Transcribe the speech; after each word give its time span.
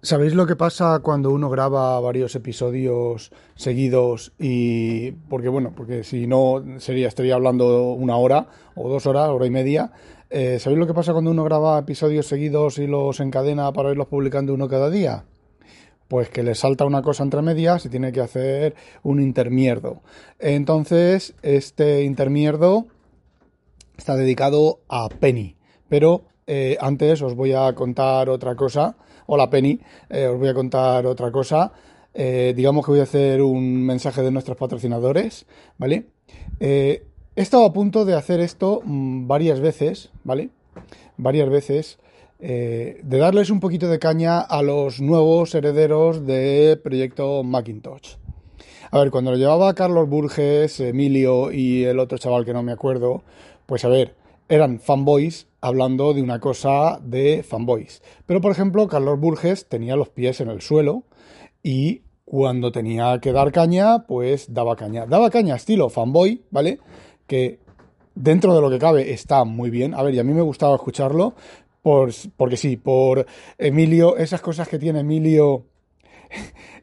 ¿Sabéis 0.00 0.36
lo 0.36 0.46
que 0.46 0.54
pasa 0.54 1.00
cuando 1.00 1.32
uno 1.32 1.50
graba 1.50 1.98
varios 1.98 2.32
episodios 2.36 3.32
seguidos 3.56 4.32
y 4.38 5.10
porque 5.10 5.48
bueno, 5.48 5.72
porque 5.74 6.04
si 6.04 6.28
no 6.28 6.62
sería 6.78 7.08
estaría 7.08 7.34
hablando 7.34 7.94
una 7.94 8.16
hora 8.16 8.46
o 8.76 8.88
dos 8.88 9.06
horas, 9.06 9.28
hora 9.28 9.46
y 9.46 9.50
media. 9.50 9.90
Eh, 10.30 10.60
¿Sabéis 10.60 10.78
lo 10.78 10.86
que 10.86 10.94
pasa 10.94 11.12
cuando 11.12 11.32
uno 11.32 11.42
graba 11.42 11.76
episodios 11.80 12.28
seguidos 12.28 12.78
y 12.78 12.86
los 12.86 13.18
encadena 13.18 13.72
para 13.72 13.90
irlos 13.90 14.06
publicando 14.06 14.54
uno 14.54 14.68
cada 14.68 14.88
día? 14.88 15.24
Pues 16.06 16.28
que 16.28 16.44
le 16.44 16.54
salta 16.54 16.84
una 16.84 17.02
cosa 17.02 17.24
entre 17.24 17.42
medias 17.42 17.84
y 17.84 17.88
tiene 17.88 18.12
que 18.12 18.20
hacer 18.20 18.76
un 19.02 19.20
intermierdo. 19.20 20.02
Entonces, 20.38 21.34
este 21.42 22.04
intermierdo 22.04 22.86
está 23.96 24.14
dedicado 24.14 24.78
a 24.88 25.08
Penny. 25.08 25.56
Pero 25.88 26.22
eh, 26.46 26.76
antes 26.80 27.20
os 27.20 27.34
voy 27.34 27.52
a 27.52 27.74
contar 27.74 28.28
otra 28.28 28.54
cosa 28.54 28.96
Hola 29.30 29.50
Penny, 29.50 29.78
eh, 30.08 30.26
os 30.26 30.38
voy 30.38 30.48
a 30.48 30.54
contar 30.54 31.04
otra 31.04 31.30
cosa. 31.30 31.70
Eh, 32.14 32.54
digamos 32.56 32.82
que 32.82 32.92
voy 32.92 33.00
a 33.00 33.02
hacer 33.02 33.42
un 33.42 33.84
mensaje 33.84 34.22
de 34.22 34.30
nuestros 34.30 34.56
patrocinadores, 34.56 35.44
¿vale? 35.76 36.06
Eh, 36.60 37.04
he 37.36 37.42
estado 37.42 37.66
a 37.66 37.72
punto 37.74 38.06
de 38.06 38.14
hacer 38.14 38.40
esto 38.40 38.80
mm, 38.82 39.26
varias 39.26 39.60
veces, 39.60 40.08
¿vale? 40.24 40.48
Varias 41.18 41.50
veces. 41.50 41.98
de 42.38 43.18
darles 43.18 43.50
un 43.50 43.60
poquito 43.60 43.88
de 43.88 43.98
caña 43.98 44.40
a 44.40 44.62
los 44.62 45.00
nuevos 45.00 45.54
herederos 45.54 46.24
de 46.24 46.80
proyecto 46.82 47.42
Macintosh. 47.42 48.14
A 48.90 48.98
ver, 49.00 49.10
cuando 49.10 49.32
lo 49.32 49.36
llevaba 49.36 49.74
Carlos 49.74 50.08
Burges, 50.08 50.80
Emilio 50.80 51.52
y 51.52 51.84
el 51.84 51.98
otro 51.98 52.16
chaval 52.16 52.46
que 52.46 52.54
no 52.54 52.62
me 52.62 52.72
acuerdo, 52.72 53.24
pues 53.66 53.84
a 53.84 53.88
ver, 53.88 54.14
eran 54.48 54.78
fanboys 54.78 55.47
hablando 55.60 56.14
de 56.14 56.22
una 56.22 56.40
cosa 56.40 57.00
de 57.02 57.42
fanboys. 57.42 58.02
Pero, 58.26 58.40
por 58.40 58.52
ejemplo, 58.52 58.86
Carlos 58.88 59.18
Burges 59.18 59.68
tenía 59.68 59.96
los 59.96 60.08
pies 60.08 60.40
en 60.40 60.48
el 60.48 60.60
suelo 60.60 61.04
y 61.62 62.02
cuando 62.24 62.70
tenía 62.72 63.18
que 63.20 63.32
dar 63.32 63.52
caña, 63.52 64.06
pues 64.06 64.52
daba 64.52 64.76
caña. 64.76 65.06
Daba 65.06 65.30
caña 65.30 65.56
estilo 65.56 65.88
fanboy, 65.88 66.42
¿vale? 66.50 66.78
Que 67.26 67.58
dentro 68.14 68.54
de 68.54 68.60
lo 68.60 68.70
que 68.70 68.78
cabe 68.78 69.12
está 69.12 69.44
muy 69.44 69.70
bien. 69.70 69.94
A 69.94 70.02
ver, 70.02 70.14
y 70.14 70.18
a 70.18 70.24
mí 70.24 70.32
me 70.32 70.42
gustaba 70.42 70.74
escucharlo, 70.74 71.34
por, 71.82 72.10
porque 72.36 72.56
sí, 72.56 72.76
por 72.76 73.26
Emilio, 73.56 74.16
esas 74.16 74.40
cosas 74.40 74.68
que 74.68 74.78
tiene 74.78 75.00
Emilio 75.00 75.64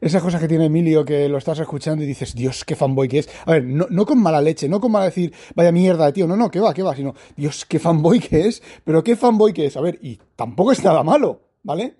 esas 0.00 0.22
cosas 0.22 0.40
que 0.40 0.48
tiene 0.48 0.66
Emilio 0.66 1.04
que 1.04 1.28
lo 1.28 1.38
estás 1.38 1.58
escuchando 1.58 2.02
y 2.04 2.06
dices, 2.06 2.34
Dios, 2.34 2.64
qué 2.64 2.76
fanboy 2.76 3.08
que 3.08 3.20
es. 3.20 3.28
A 3.44 3.52
ver, 3.52 3.64
no, 3.64 4.06
con 4.06 4.20
mala 4.20 4.40
leche, 4.40 4.68
no 4.68 4.80
con 4.80 4.92
mala 4.92 5.06
decir, 5.06 5.32
vaya 5.54 5.72
mierda 5.72 6.12
tío, 6.12 6.26
no, 6.26 6.36
no, 6.36 6.50
que 6.50 6.60
va, 6.60 6.74
que 6.74 6.82
va, 6.82 6.94
sino, 6.94 7.14
Dios, 7.36 7.64
qué 7.64 7.78
fanboy 7.78 8.20
que 8.20 8.48
es, 8.48 8.62
pero 8.84 9.02
qué 9.02 9.16
fanboy 9.16 9.52
que 9.52 9.66
es. 9.66 9.76
A 9.76 9.80
ver, 9.80 9.98
y 10.02 10.18
tampoco 10.34 10.72
es 10.72 10.82
nada 10.82 11.02
malo, 11.02 11.40
¿vale? 11.62 11.94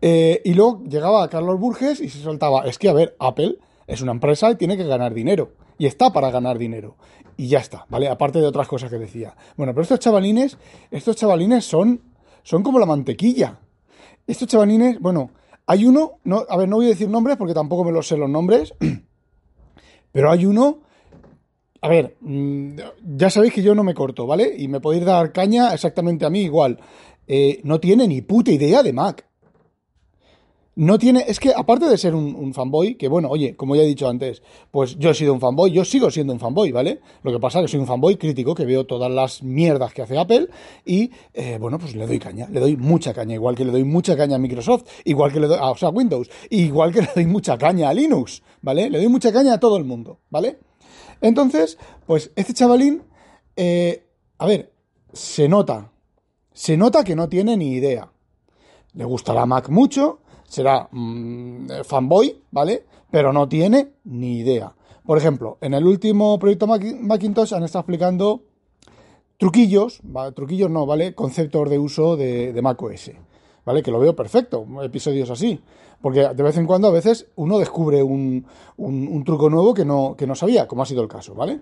Eh, 0.00 0.42
y 0.44 0.54
luego 0.54 0.82
llegaba 0.84 1.28
Carlos 1.28 1.58
Burges 1.58 2.00
y 2.00 2.08
se 2.08 2.18
soltaba, 2.18 2.64
es 2.66 2.78
que, 2.78 2.88
a 2.88 2.92
ver, 2.92 3.16
Apple 3.18 3.58
es 3.86 4.02
una 4.02 4.12
empresa 4.12 4.50
y 4.50 4.56
tiene 4.56 4.76
que 4.76 4.84
ganar 4.84 5.14
dinero. 5.14 5.52
Y 5.78 5.86
está 5.86 6.12
para 6.12 6.30
ganar 6.30 6.58
dinero. 6.58 6.96
Y 7.36 7.46
ya 7.46 7.60
está, 7.60 7.86
¿vale? 7.88 8.08
Aparte 8.08 8.40
de 8.40 8.46
otras 8.46 8.66
cosas 8.66 8.90
que 8.90 8.98
decía. 8.98 9.34
Bueno, 9.56 9.72
pero 9.72 9.82
estos 9.82 10.00
chavalines, 10.00 10.58
estos 10.90 11.14
chavalines 11.14 11.64
son, 11.64 12.02
son 12.42 12.64
como 12.64 12.80
la 12.80 12.86
mantequilla. 12.86 13.60
Estos 14.26 14.48
chavalines, 14.48 14.98
bueno, 15.00 15.30
hay 15.70 15.84
uno, 15.84 16.18
no, 16.24 16.46
a 16.48 16.56
ver, 16.56 16.66
no 16.66 16.76
voy 16.76 16.86
a 16.86 16.88
decir 16.88 17.10
nombres 17.10 17.36
porque 17.36 17.52
tampoco 17.52 17.84
me 17.84 17.92
los 17.92 18.08
sé 18.08 18.16
los 18.16 18.30
nombres, 18.30 18.72
pero 20.12 20.30
hay 20.30 20.46
uno, 20.46 20.80
a 21.82 21.88
ver, 21.88 22.16
mm, 22.22 22.76
ya 23.16 23.28
sabéis 23.28 23.52
que 23.52 23.62
yo 23.62 23.74
no 23.74 23.84
me 23.84 23.92
corto, 23.92 24.26
¿vale? 24.26 24.50
Y 24.56 24.66
me 24.66 24.80
podéis 24.80 25.04
dar 25.04 25.30
caña 25.30 25.74
exactamente 25.74 26.24
a 26.24 26.30
mí 26.30 26.40
igual. 26.40 26.80
Eh, 27.26 27.60
no 27.64 27.78
tiene 27.80 28.08
ni 28.08 28.22
puta 28.22 28.50
idea 28.50 28.82
de 28.82 28.94
Mac 28.94 29.27
no 30.78 30.96
tiene, 30.96 31.24
es 31.26 31.40
que 31.40 31.52
aparte 31.52 31.86
de 31.86 31.98
ser 31.98 32.14
un, 32.14 32.54
fanboy, 32.54 32.94
que 32.94 33.08
bueno, 33.08 33.28
oye, 33.28 33.56
como 33.56 33.74
ya 33.74 33.82
he 33.82 33.86
dicho 33.86 34.08
antes, 34.08 34.44
pues 34.70 34.96
yo 34.96 35.10
he 35.10 35.14
sido 35.14 35.34
un 35.34 35.40
fanboy, 35.40 35.72
yo 35.72 35.84
sigo 35.84 36.08
siendo 36.08 36.32
un 36.32 36.38
fanboy, 36.38 36.70
¿vale? 36.70 37.00
Lo 37.24 37.32
que 37.32 37.40
pasa 37.40 37.58
es 37.58 37.64
que 37.64 37.72
soy 37.72 37.80
un 37.80 37.88
fanboy 37.88 38.16
crítico, 38.16 38.54
que 38.54 38.64
veo 38.64 38.86
todas 38.86 39.10
las 39.10 39.42
mierdas 39.42 39.92
que 39.92 40.02
hace 40.02 40.16
Apple 40.16 40.48
y, 40.84 41.10
eh, 41.34 41.58
bueno, 41.60 41.80
pues 41.80 41.96
le 41.96 42.06
doy 42.06 42.20
caña, 42.20 42.46
le 42.48 42.60
doy 42.60 42.76
mucha 42.76 43.12
caña, 43.12 43.34
igual 43.34 43.56
que 43.56 43.64
le 43.64 43.72
doy 43.72 43.82
mucha 43.82 44.16
caña 44.16 44.36
a 44.36 44.38
Microsoft, 44.38 44.84
igual 45.04 45.32
que 45.32 45.40
le 45.40 45.48
doy, 45.48 45.58
a, 45.60 45.68
o 45.72 45.76
sea, 45.76 45.88
Windows, 45.88 46.30
igual 46.48 46.92
que 46.92 47.02
le 47.02 47.08
doy 47.12 47.26
mucha 47.26 47.58
caña 47.58 47.88
a 47.88 47.92
Linux, 47.92 48.44
¿vale? 48.62 48.88
Le 48.88 48.98
doy 48.98 49.08
mucha 49.08 49.32
caña 49.32 49.54
a 49.54 49.58
todo 49.58 49.78
el 49.78 49.84
mundo, 49.84 50.20
¿vale? 50.30 50.60
Entonces, 51.20 51.76
pues 52.06 52.30
este 52.36 52.54
chavalín, 52.54 53.02
eh, 53.56 54.06
a 54.38 54.46
ver, 54.46 54.72
se 55.12 55.48
nota, 55.48 55.90
se 56.52 56.76
nota 56.76 57.02
que 57.02 57.16
no 57.16 57.28
tiene 57.28 57.56
ni 57.56 57.72
idea. 57.72 58.12
Le 58.92 59.04
gusta 59.04 59.34
la 59.34 59.44
Mac 59.44 59.70
mucho, 59.70 60.20
será 60.48 60.88
mm, 60.90 61.84
fanboy, 61.84 62.42
¿vale? 62.50 62.84
Pero 63.10 63.32
no 63.32 63.48
tiene 63.48 63.92
ni 64.04 64.38
idea. 64.38 64.74
Por 65.04 65.18
ejemplo, 65.18 65.58
en 65.60 65.74
el 65.74 65.86
último 65.86 66.38
proyecto 66.38 66.66
Macintosh 66.66 67.54
han 67.54 67.62
estado 67.62 67.82
explicando 67.82 68.42
truquillos, 69.38 70.00
truquillos 70.34 70.70
no, 70.70 70.84
¿vale? 70.84 71.14
Conceptos 71.14 71.70
de 71.70 71.78
uso 71.78 72.16
de, 72.16 72.52
de 72.52 72.62
macOS, 72.62 73.12
¿vale? 73.64 73.82
Que 73.82 73.90
lo 73.90 74.00
veo 74.00 74.14
perfecto, 74.14 74.66
episodios 74.82 75.30
así. 75.30 75.60
Porque 76.00 76.28
de 76.28 76.42
vez 76.42 76.56
en 76.56 76.66
cuando 76.66 76.88
a 76.88 76.92
veces 76.92 77.26
uno 77.36 77.58
descubre 77.58 78.02
un, 78.02 78.44
truco 79.24 79.50
nuevo 79.50 79.74
que 79.74 79.84
no, 79.84 80.14
que 80.16 80.26
no 80.26 80.34
sabía, 80.34 80.68
como 80.68 80.82
ha 80.82 80.86
sido 80.86 81.02
el 81.02 81.08
caso, 81.08 81.34
¿vale? 81.34 81.60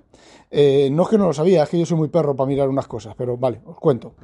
Eh, 0.51 0.91
no 0.93 1.05
es 1.05 1.09
que 1.09 1.19
no 1.19 1.27
lo 1.27 1.33
sabía, 1.33 1.63
es 1.63 1.69
que 1.71 1.79
yo 1.79 1.87
soy 1.87 1.97
muy 1.97 2.09
perro 2.09 2.37
para 2.37 2.49
mirar 2.49 2.69
unas 2.69 2.87
cosas, 2.87 3.15
pero 3.17 3.37
vale, 3.37 3.61
os 3.65 3.79
cuento. 3.79 4.15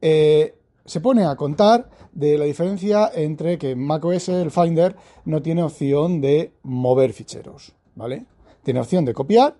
Eh, 0.00 0.54
se 0.84 1.00
pone 1.00 1.24
a 1.24 1.36
contar 1.36 1.88
de 2.12 2.38
la 2.38 2.44
diferencia 2.44 3.10
entre 3.14 3.58
que 3.58 3.76
macOS, 3.76 4.28
el 4.28 4.50
Finder, 4.50 4.96
no 5.24 5.42
tiene 5.42 5.62
opción 5.62 6.20
de 6.20 6.52
mover 6.62 7.12
ficheros, 7.12 7.72
¿vale? 7.94 8.26
Tiene 8.62 8.80
opción 8.80 9.04
de 9.04 9.14
copiar 9.14 9.56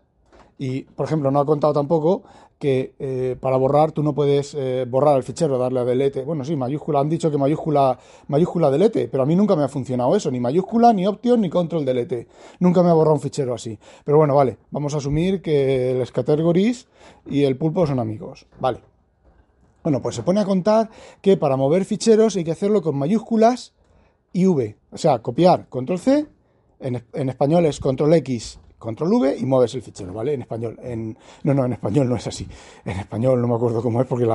y, 0.58 0.82
por 0.82 1.06
ejemplo, 1.06 1.30
no 1.30 1.40
ha 1.40 1.46
contado 1.46 1.72
tampoco 1.72 2.22
que 2.60 2.94
eh, 2.98 3.36
para 3.40 3.56
borrar 3.56 3.90
tú 3.90 4.02
no 4.02 4.14
puedes 4.14 4.54
eh, 4.54 4.84
borrar 4.86 5.16
el 5.16 5.22
fichero, 5.22 5.56
darle 5.56 5.80
a 5.80 5.84
delete. 5.84 6.22
Bueno, 6.22 6.44
sí, 6.44 6.56
mayúscula, 6.56 7.00
han 7.00 7.08
dicho 7.08 7.30
que 7.30 7.38
mayúscula, 7.38 7.98
mayúscula 8.28 8.70
delete, 8.70 9.08
pero 9.08 9.22
a 9.22 9.26
mí 9.26 9.34
nunca 9.34 9.56
me 9.56 9.62
ha 9.64 9.68
funcionado 9.68 10.14
eso, 10.14 10.30
ni 10.30 10.40
mayúscula, 10.40 10.92
ni 10.92 11.06
option, 11.06 11.40
ni 11.40 11.48
control 11.48 11.86
delete. 11.86 12.28
Nunca 12.58 12.82
me 12.82 12.90
ha 12.90 12.92
borrado 12.92 13.14
un 13.14 13.20
fichero 13.22 13.54
así. 13.54 13.78
Pero 14.04 14.18
bueno, 14.18 14.34
vale, 14.34 14.58
vamos 14.70 14.92
a 14.92 14.98
asumir 14.98 15.40
que 15.40 15.92
el 15.92 16.12
categories 16.12 16.86
y 17.24 17.44
el 17.44 17.56
pulpo 17.56 17.86
son 17.86 17.98
amigos. 17.98 18.46
Vale. 18.60 18.80
Bueno, 19.82 20.02
pues 20.02 20.16
se 20.16 20.22
pone 20.22 20.40
a 20.40 20.44
contar 20.44 20.90
que 21.22 21.36
para 21.36 21.56
mover 21.56 21.84
ficheros 21.84 22.36
hay 22.36 22.44
que 22.44 22.50
hacerlo 22.50 22.82
con 22.82 22.96
mayúsculas 22.96 23.72
y 24.32 24.46
V. 24.46 24.76
O 24.90 24.98
sea, 24.98 25.20
copiar 25.20 25.68
control 25.68 25.98
C, 25.98 26.26
en, 26.80 27.28
español 27.28 27.66
es 27.66 27.80
control 27.80 28.14
X, 28.14 28.58
control 28.78 29.14
V 29.14 29.36
y 29.38 29.44
mueves 29.44 29.74
el 29.74 29.82
fichero, 29.82 30.12
¿vale? 30.12 30.34
En 30.34 30.42
español. 30.42 30.78
En, 30.82 31.16
no, 31.44 31.54
no, 31.54 31.64
en 31.64 31.72
español 31.72 32.08
no 32.08 32.16
es 32.16 32.26
así. 32.26 32.46
En 32.84 32.98
español 32.98 33.40
no 33.40 33.48
me 33.48 33.54
acuerdo 33.54 33.82
cómo 33.82 34.00
es, 34.00 34.06
porque 34.06 34.28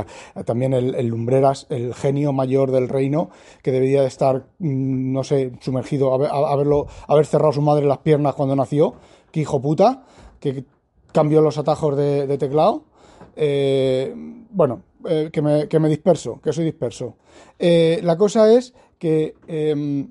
también 0.46 0.74
el, 0.74 1.08
Lumbreras, 1.08 1.68
el 1.70 1.94
genio 1.94 2.34
mayor 2.34 2.72
del 2.72 2.90
reino, 2.90 3.30
que 3.62 3.72
debería 3.72 4.02
de 4.02 4.08
estar, 4.08 4.48
mm, 4.60 5.12
no 5.14 5.24
sé, 5.24 5.52
sumergido, 5.62 6.14
haberlo, 6.14 6.88
haber 7.08 7.26
cerrado 7.26 7.54
su 7.54 7.62
madre 7.62 7.86
las 7.86 8.00
piernas 8.00 8.34
cuando 8.34 8.56
nació, 8.56 8.96
que 9.32 9.42
hijo 9.42 9.62
puta, 9.62 10.06
que 10.40 10.66
cambió 11.12 11.42
los 11.42 11.58
atajos 11.58 11.96
de, 11.98 12.38
teclado. 12.38 12.84
Eh, 13.36 14.14
bueno, 14.52 14.82
eh, 15.08 15.30
que, 15.32 15.42
me, 15.42 15.90
disperso, 15.90 16.40
que 16.42 16.54
soy 16.54 16.66
disperso. 16.66 17.16
Eh, 17.60 18.00
la 18.04 18.18
cosa 18.18 18.52
es 18.52 18.74
que 18.98 19.36
em, 19.48 20.10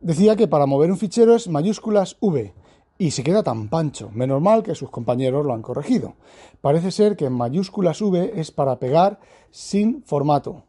decía 0.00 0.36
que 0.36 0.48
para 0.48 0.66
mover 0.66 0.90
un 0.90 0.98
fichero 0.98 1.34
es 1.34 1.48
mayúsculas 1.48 2.16
V 2.20 2.52
y 2.98 3.10
se 3.10 3.22
queda 3.22 3.42
tan 3.42 3.68
pancho. 3.68 4.10
Menos 4.12 4.40
mal 4.40 4.62
que 4.62 4.74
sus 4.74 4.90
compañeros 4.90 5.44
lo 5.44 5.52
han 5.52 5.62
corregido. 5.62 6.14
Parece 6.60 6.90
ser 6.90 7.16
que 7.16 7.30
mayúsculas 7.30 8.00
V 8.00 8.32
es 8.36 8.50
para 8.50 8.78
pegar 8.78 9.18
sin 9.50 10.02
formato. 10.02 10.64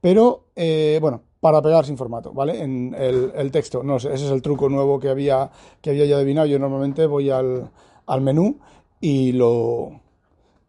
Pero, 0.00 0.46
eh, 0.56 0.98
bueno, 1.00 1.22
para 1.40 1.62
pegar 1.62 1.84
sin 1.84 1.96
formato, 1.96 2.32
¿vale? 2.32 2.62
En 2.62 2.94
el, 2.96 3.50
texto. 3.50 3.82
No 3.82 3.96
ese 3.96 4.14
es 4.14 4.22
el 4.30 4.42
truco 4.42 4.68
nuevo 4.68 4.98
que 4.98 5.08
había, 5.08 5.50
que 5.80 5.90
había 5.90 6.06
ya 6.06 6.16
adivinado. 6.16 6.46
Yo 6.46 6.58
normalmente 6.58 7.06
voy 7.06 7.30
al, 7.30 7.70
al 8.06 8.20
menú 8.20 8.58
y 9.00 9.32
lo, 9.32 10.01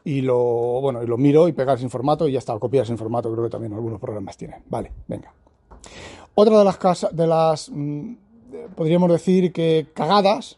y 0.04 0.22
lo, 0.22 0.38
bueno, 0.82 1.02
y 1.04 1.08
lo 1.08 1.18
miro 1.18 1.48
y 1.48 1.54
pegar 1.54 1.80
sin 1.80 1.90
formato 1.90 2.28
y 2.28 2.34
ya 2.34 2.40
está, 2.40 2.58
copiar 2.60 2.86
sin 2.86 2.98
formato, 2.98 3.32
creo 3.32 3.46
que 3.46 3.50
también 3.50 3.74
algunos 3.74 4.00
programas 4.00 4.38
tienen. 4.38 4.62
Vale, 4.70 4.92
venga. 5.08 5.34
Otra 6.36 6.58
de 6.58 6.66
las 6.66 6.78
casas, 6.78 7.16
de 7.16 7.28
las, 7.28 7.70
mm, 7.72 8.14
podríamos 8.76 9.12
decir 9.12 9.54
que 9.54 9.88
cagadas, 9.94 10.58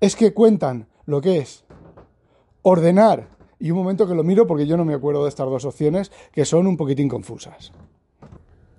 es 0.00 0.16
que 0.16 0.32
cuentan 0.34 0.86
lo 1.06 1.20
que 1.20 1.38
es 1.38 1.64
ordenar, 2.62 3.28
y 3.58 3.70
un 3.70 3.78
momento 3.78 4.06
que 4.06 4.14
lo 4.14 4.24
miro 4.24 4.46
porque 4.46 4.66
yo 4.66 4.76
no 4.76 4.84
me 4.84 4.94
acuerdo 4.94 5.22
de 5.22 5.28
estas 5.28 5.48
dos 5.48 5.64
opciones, 5.64 6.12
que 6.32 6.44
son 6.44 6.66
un 6.66 6.76
poquitín 6.76 7.08
confusas. 7.08 7.72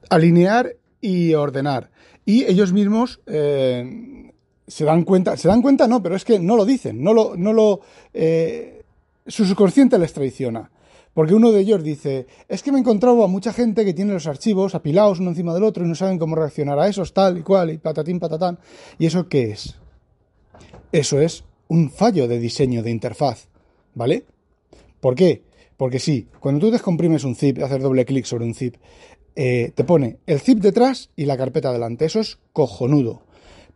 Alinear 0.09 0.75
y 1.01 1.33
ordenar. 1.33 1.89
Y 2.25 2.45
ellos 2.45 2.73
mismos 2.73 3.21
eh, 3.25 4.31
se 4.67 4.85
dan 4.85 5.03
cuenta, 5.03 5.37
se 5.37 5.47
dan 5.47 5.61
cuenta 5.61 5.87
no, 5.87 6.01
pero 6.03 6.15
es 6.15 6.25
que 6.25 6.39
no 6.39 6.55
lo 6.55 6.65
dicen, 6.65 7.03
no 7.03 7.13
lo, 7.13 7.35
no 7.35 7.53
lo, 7.53 7.81
eh, 8.13 8.83
su 9.27 9.45
subconsciente 9.45 9.97
les 9.97 10.13
traiciona. 10.13 10.71
Porque 11.13 11.33
uno 11.33 11.53
de 11.53 11.61
ellos 11.61 11.81
dice, 11.81 12.27
es 12.49 12.61
que 12.61 12.71
me 12.71 12.77
he 12.77 12.81
encontrado 12.81 13.23
a 13.23 13.27
mucha 13.27 13.53
gente 13.53 13.85
que 13.85 13.93
tiene 13.93 14.11
los 14.11 14.27
archivos 14.27 14.75
apilados 14.75 15.21
uno 15.21 15.29
encima 15.29 15.53
del 15.53 15.63
otro 15.63 15.85
y 15.85 15.87
no 15.87 15.95
saben 15.95 16.19
cómo 16.19 16.35
reaccionar 16.35 16.77
a 16.77 16.89
esos, 16.89 17.13
tal 17.13 17.37
y 17.37 17.41
cual, 17.41 17.71
y 17.71 17.77
patatín, 17.77 18.19
patatán. 18.19 18.59
¿Y 18.99 19.05
eso 19.05 19.29
qué 19.29 19.51
es? 19.51 19.75
Eso 20.91 21.21
es 21.21 21.45
un 21.69 21.89
fallo 21.89 22.27
de 22.27 22.37
diseño 22.37 22.83
de 22.83 22.91
interfaz, 22.91 23.47
¿vale? 23.93 24.25
¿Por 24.99 25.15
qué? 25.15 25.43
Porque 25.77 25.99
sí, 25.99 26.27
cuando 26.39 26.59
tú 26.59 26.71
descomprimes 26.71 27.23
un 27.23 27.35
zip, 27.35 27.63
hacer 27.63 27.81
doble 27.81 28.05
clic 28.05 28.25
sobre 28.25 28.43
un 28.43 28.53
zip, 28.53 28.75
eh, 29.37 29.71
te 29.73 29.83
pone 29.83 30.17
el 30.25 30.39
zip 30.39 30.59
detrás 30.59 31.11
y 31.15 31.25
la 31.25 31.37
carpeta 31.37 31.71
delante. 31.71 32.05
Eso 32.05 32.19
es 32.19 32.39
cojonudo. 32.53 33.23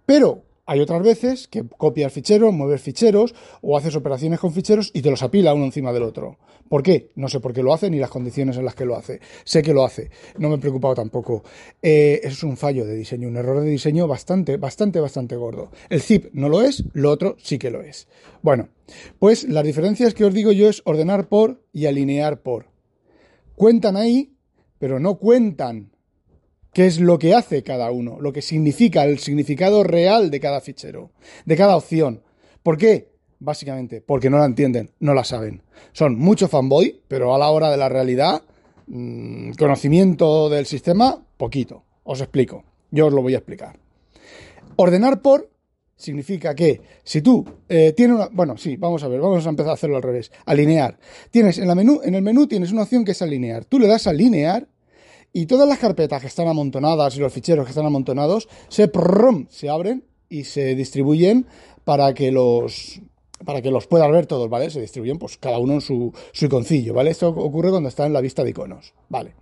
Pero 0.06 0.44
hay 0.70 0.82
otras 0.82 1.02
veces 1.02 1.48
que 1.48 1.68
copias 1.68 2.14
ficheros, 2.14 2.54
mueves 2.54 2.84
ficheros 2.84 3.34
o 3.64 3.76
haces 3.76 3.96
operaciones 3.96 4.40
con 4.40 4.54
ficheros 4.54 4.92
y 4.94 5.02
te 5.02 5.10
los 5.10 5.24
apila 5.24 5.56
uno 5.56 5.66
encima 5.66 5.92
del 5.92 6.04
otro. 6.04 6.38
¿Por 6.70 6.84
qué? 6.84 7.10
No 7.16 7.28
sé 7.28 7.40
por 7.40 7.54
qué 7.54 7.64
lo 7.64 7.74
hace 7.74 7.90
ni 7.90 7.98
las 7.98 8.12
condiciones 8.12 8.56
en 8.56 8.66
las 8.66 8.76
que 8.76 8.86
lo 8.86 8.96
hace. 8.96 9.20
Sé 9.46 9.64
que 9.64 9.74
lo 9.74 9.84
hace. 9.84 10.12
No 10.38 10.48
me 10.48 10.56
he 10.56 10.60
preocupado 10.60 10.94
tampoco. 10.94 11.44
Eh, 11.82 12.22
es 12.22 12.44
un 12.44 12.56
fallo 12.56 12.86
de 12.86 12.96
diseño, 12.96 13.28
un 13.28 13.38
error 13.38 13.62
de 13.62 13.68
diseño 13.68 14.08
bastante, 14.08 14.58
bastante, 14.58 15.00
bastante 15.00 15.36
gordo. 15.36 15.72
El 15.90 16.02
zip 16.02 16.28
no 16.34 16.50
lo 16.50 16.62
es, 16.62 16.84
lo 16.94 17.10
otro 17.10 17.36
sí 17.40 17.58
que 17.58 17.72
lo 17.72 17.82
es. 17.82 18.08
Bueno, 18.44 18.70
pues 19.18 19.50
las 19.50 19.64
diferencias 19.64 20.14
que 20.14 20.26
os 20.26 20.36
digo 20.36 20.52
yo 20.52 20.70
es 20.70 20.84
ordenar 20.86 21.30
por 21.30 21.64
y 21.74 21.88
alinear 21.88 22.44
por. 22.44 22.68
Cuentan 23.56 23.98
ahí, 23.98 24.36
pero 24.78 25.00
no 25.00 25.18
cuentan 25.18 25.90
qué 26.74 26.86
es 26.86 27.00
lo 27.00 27.20
que 27.20 27.34
hace 27.34 27.64
cada 27.64 27.92
uno, 27.92 28.20
lo 28.20 28.34
que 28.34 28.42
significa, 28.42 29.04
el 29.06 29.20
significado 29.20 29.84
real 29.84 30.30
de 30.32 30.40
cada 30.40 30.62
fichero, 30.62 31.12
de 31.46 31.58
cada 31.58 31.76
opción. 31.76 32.22
¿Por 32.64 32.78
qué? 32.78 33.10
Básicamente, 33.40 34.02
porque 34.02 34.30
no 34.30 34.38
la 34.38 34.46
entienden, 34.46 34.92
no 35.00 35.14
la 35.14 35.24
saben. 35.24 35.64
Son 35.94 36.18
mucho 36.18 36.48
fanboy, 36.48 37.02
pero 37.08 37.34
a 37.34 37.38
la 37.38 37.50
hora 37.50 37.72
de 37.72 37.78
la 37.78 37.90
realidad, 37.90 38.44
mmm, 38.88 39.52
conocimiento 39.52 40.50
del 40.50 40.66
sistema, 40.66 41.26
poquito. 41.38 41.84
Os 42.04 42.22
explico. 42.22 42.64
Yo 42.92 43.08
os 43.08 43.14
lo 43.14 43.22
voy 43.22 43.36
a 43.36 43.38
explicar. 43.38 43.80
Ordenar 44.76 45.22
por 45.22 45.50
significa 45.96 46.56
que 46.56 46.82
si 47.04 47.22
tú 47.22 47.46
eh, 47.68 47.94
tienes 47.96 48.16
una... 48.16 48.30
Bueno, 48.32 48.58
sí, 48.58 48.78
vamos 48.78 49.04
a 49.04 49.08
ver, 49.08 49.20
vamos 49.20 49.46
a 49.46 49.50
empezar 49.50 49.72
a 49.72 49.74
hacerlo 49.74 49.98
al 49.98 50.04
revés. 50.04 50.32
Alinear. 50.46 50.98
Tienes 51.30 51.58
en, 51.58 51.68
la 51.68 51.76
menú, 51.76 52.02
en 52.04 52.16
el 52.16 52.22
menú 52.22 52.48
tienes 52.48 52.72
una 52.72 52.84
opción 52.84 53.04
que 53.04 53.12
es 53.12 53.22
alinear. 53.22 53.66
Tú 53.66 53.80
le 53.80 53.88
das 53.88 54.08
a 54.08 54.12
alinear 54.12 54.68
y 55.34 55.46
todas 55.46 55.68
las 55.68 55.80
carpetas 55.80 56.22
que 56.22 56.28
están 56.28 56.48
amontonadas 56.48 57.16
y 57.16 57.20
los 57.20 57.32
ficheros 57.32 57.66
que 57.66 57.72
están 57.72 57.86
amontonados 57.86 58.48
se, 58.68 58.90
se 59.50 59.70
abren 59.70 60.04
y 60.30 60.44
se 60.44 60.76
distribuyen 60.76 61.46
para 61.84 62.14
que 62.14 62.32
los 62.32 63.02
para 63.46 63.62
que 63.62 63.72
los 63.72 63.88
puedas 63.88 64.12
ver 64.12 64.26
todos, 64.26 64.50
¿vale? 64.50 64.70
Se 64.70 64.82
distribuyen 64.82 65.18
pues 65.18 65.38
cada 65.38 65.60
uno 65.60 65.74
en 65.74 65.82
su, 65.82 66.14
su 66.34 66.46
iconcillo, 66.46 66.94
¿vale? 66.94 67.12
Esto 67.12 67.30
ocurre 67.30 67.70
cuando 67.70 67.88
está 67.88 68.06
en 68.06 68.12
la 68.12 68.20
vista 68.20 68.44
de 68.44 68.50
iconos, 68.50 68.94
¿vale? 69.08 69.34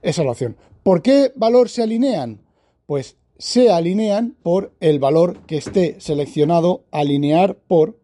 Esa 0.00 0.22
es 0.22 0.24
la 0.24 0.32
opción. 0.32 0.56
¿Por 0.82 1.02
qué 1.02 1.32
valor 1.36 1.68
se 1.68 1.82
alinean? 1.82 2.40
Pues 2.86 3.16
se 3.38 3.70
alinean 3.70 4.36
por 4.42 4.72
el 4.80 4.98
valor 4.98 5.40
que 5.46 5.56
esté 5.56 5.96
seleccionado, 6.00 6.84
alinear 6.90 7.56
por... 7.56 7.98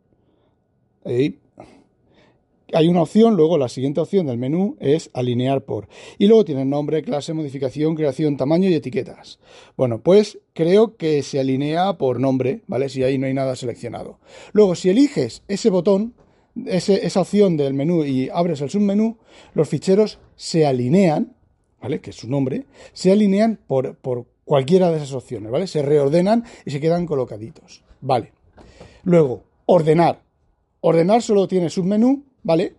hay 2.72 2.88
una 2.88 3.02
opción, 3.02 3.36
luego 3.36 3.58
la 3.58 3.68
siguiente 3.68 4.00
opción 4.00 4.26
del 4.26 4.38
menú 4.38 4.76
es 4.80 5.10
alinear 5.12 5.64
por. 5.64 5.88
Y 6.18 6.26
luego 6.26 6.44
tiene 6.44 6.64
nombre, 6.64 7.02
clase, 7.02 7.32
modificación, 7.32 7.94
creación, 7.94 8.36
tamaño 8.36 8.68
y 8.68 8.74
etiquetas. 8.74 9.38
Bueno, 9.76 10.00
pues 10.02 10.38
creo 10.52 10.96
que 10.96 11.22
se 11.22 11.40
alinea 11.40 11.94
por 11.94 12.20
nombre, 12.20 12.62
¿vale? 12.66 12.88
Si 12.88 13.02
ahí 13.02 13.18
no 13.18 13.26
hay 13.26 13.34
nada 13.34 13.56
seleccionado. 13.56 14.18
Luego, 14.52 14.74
si 14.74 14.90
eliges 14.90 15.42
ese 15.48 15.70
botón, 15.70 16.14
esa 16.66 17.20
opción 17.20 17.56
del 17.56 17.74
menú 17.74 18.04
y 18.04 18.28
abres 18.28 18.60
el 18.60 18.70
submenú, 18.70 19.18
los 19.54 19.68
ficheros 19.68 20.18
se 20.36 20.66
alinean, 20.66 21.34
¿vale? 21.80 22.00
Que 22.00 22.10
es 22.10 22.16
su 22.16 22.28
nombre, 22.28 22.66
se 22.92 23.12
alinean 23.12 23.58
por, 23.66 23.96
por 23.96 24.26
cualquiera 24.44 24.90
de 24.90 24.96
esas 24.96 25.12
opciones, 25.12 25.50
¿vale? 25.50 25.66
Se 25.66 25.82
reordenan 25.82 26.44
y 26.64 26.70
se 26.70 26.80
quedan 26.80 27.06
colocaditos, 27.06 27.84
¿vale? 28.00 28.32
Luego, 29.04 29.44
ordenar. 29.66 30.22
Ordenar 30.80 31.22
solo 31.22 31.46
tiene 31.46 31.70
submenú 31.70 32.24
¿vale? 32.42 32.74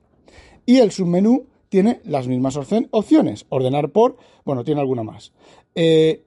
Y 0.66 0.78
el 0.78 0.92
submenú 0.92 1.46
tiene 1.70 2.02
las 2.04 2.28
mismas 2.28 2.58
opciones. 2.58 3.46
Ordenar 3.50 3.90
por, 3.90 4.18
bueno, 4.46 4.64
tiene 4.64 4.82
alguna 4.82 5.04
más. 5.04 5.32
Eh, 5.76 6.24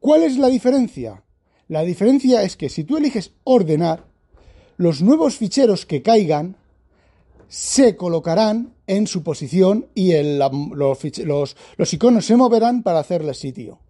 ¿Cuál 0.00 0.22
es 0.22 0.36
la 0.36 0.48
diferencia? 0.48 1.22
La 1.68 1.82
diferencia 1.82 2.42
es 2.42 2.56
que 2.56 2.68
si 2.68 2.84
tú 2.84 2.96
eliges 2.96 3.32
ordenar, 3.44 4.04
los 4.76 5.02
nuevos 5.02 5.36
ficheros 5.36 5.86
que 5.86 6.02
caigan 6.02 6.56
se 7.48 7.96
colocarán 7.96 8.74
en 8.86 9.06
su 9.06 9.22
posición 9.22 9.86
y 9.94 10.12
los, 10.22 11.54
los, 11.76 11.92
iconos 11.92 12.26
se 12.26 12.36
moverán 12.36 12.82
para 12.82 13.00
hacerle 13.00 13.34
sitio. 13.34 13.80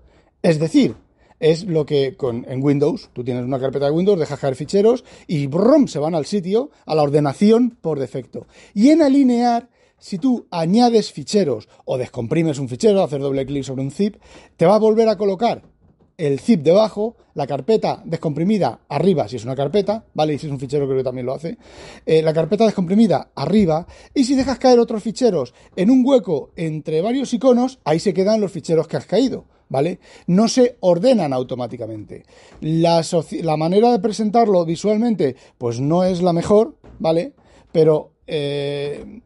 Es 0.43 0.59
decir, 0.59 0.95
es 1.41 1.65
lo 1.65 1.87
que 1.87 2.17
con, 2.17 2.45
en 2.49 2.63
Windows, 2.63 3.11
tú 3.13 3.25
tienes 3.25 3.45
una 3.45 3.61
carpeta 3.61 3.87
de 3.87 3.93
Windows, 3.93 4.19
dejas 4.19 4.39
caer 4.39 4.57
ficheros 4.57 5.05
y 5.27 5.47
brum, 5.47 5.89
se 5.89 5.99
van 5.99 6.15
al 6.15 6.27
sitio, 6.27 6.71
a 6.87 6.95
la 6.95 7.03
ordenación 7.03 7.77
por 7.81 7.99
defecto. 7.99 8.47
Y 8.75 8.91
en 8.91 9.03
alinear, 9.03 9.69
si 9.99 10.19
tú 10.19 10.47
añades 10.51 11.13
ficheros 11.13 11.69
o 11.85 11.99
descomprimes 11.99 12.59
un 12.59 12.69
fichero, 12.69 13.03
hacer 13.03 13.21
doble 13.21 13.47
clic 13.47 13.65
sobre 13.65 13.83
un 13.83 13.91
zip, 13.91 14.17
te 14.57 14.67
va 14.67 14.77
a 14.77 14.81
volver 14.81 15.09
a 15.09 15.17
colocar 15.17 15.63
el 16.19 16.41
zip 16.41 16.63
debajo, 16.63 17.17
la 17.35 17.47
carpeta 17.47 18.03
descomprimida 18.05 18.81
arriba, 18.89 19.29
si 19.29 19.37
es 19.37 19.45
una 19.45 19.55
carpeta, 19.55 20.05
¿vale? 20.15 20.35
Y 20.35 20.39
si 20.39 20.47
es 20.47 20.53
un 20.53 20.59
fichero 20.59 20.87
creo 20.87 20.99
que 20.99 21.05
también 21.05 21.27
lo 21.27 21.35
hace, 21.35 21.57
eh, 22.05 22.23
la 22.23 22.35
carpeta 22.35 22.65
descomprimida 22.65 23.31
arriba, 23.37 23.87
y 24.13 24.25
si 24.25 24.35
dejas 24.35 24.59
caer 24.59 24.81
otros 24.81 25.01
ficheros 25.01 25.55
en 25.77 25.91
un 25.91 26.05
hueco 26.05 26.51
entre 26.57 27.01
varios 27.03 27.33
iconos, 27.33 27.79
ahí 27.85 28.01
se 28.01 28.13
quedan 28.13 28.41
los 28.41 28.51
ficheros 28.51 28.89
que 28.89 28.97
has 28.97 29.07
caído. 29.07 29.45
¿Vale? 29.69 29.99
No 30.27 30.49
se 30.49 30.77
ordenan 30.81 31.33
automáticamente. 31.33 32.25
La, 32.61 33.03
manera 33.57 33.93
de 33.93 33.99
presentarlo 33.99 34.65
visualmente, 34.65 35.37
pues 35.59 35.81
no 35.81 36.05
es 36.05 36.23
la 36.23 36.33
mejor, 36.33 36.77
¿vale? 36.99 37.33
Pero 37.73 38.13
eh, 38.27 39.21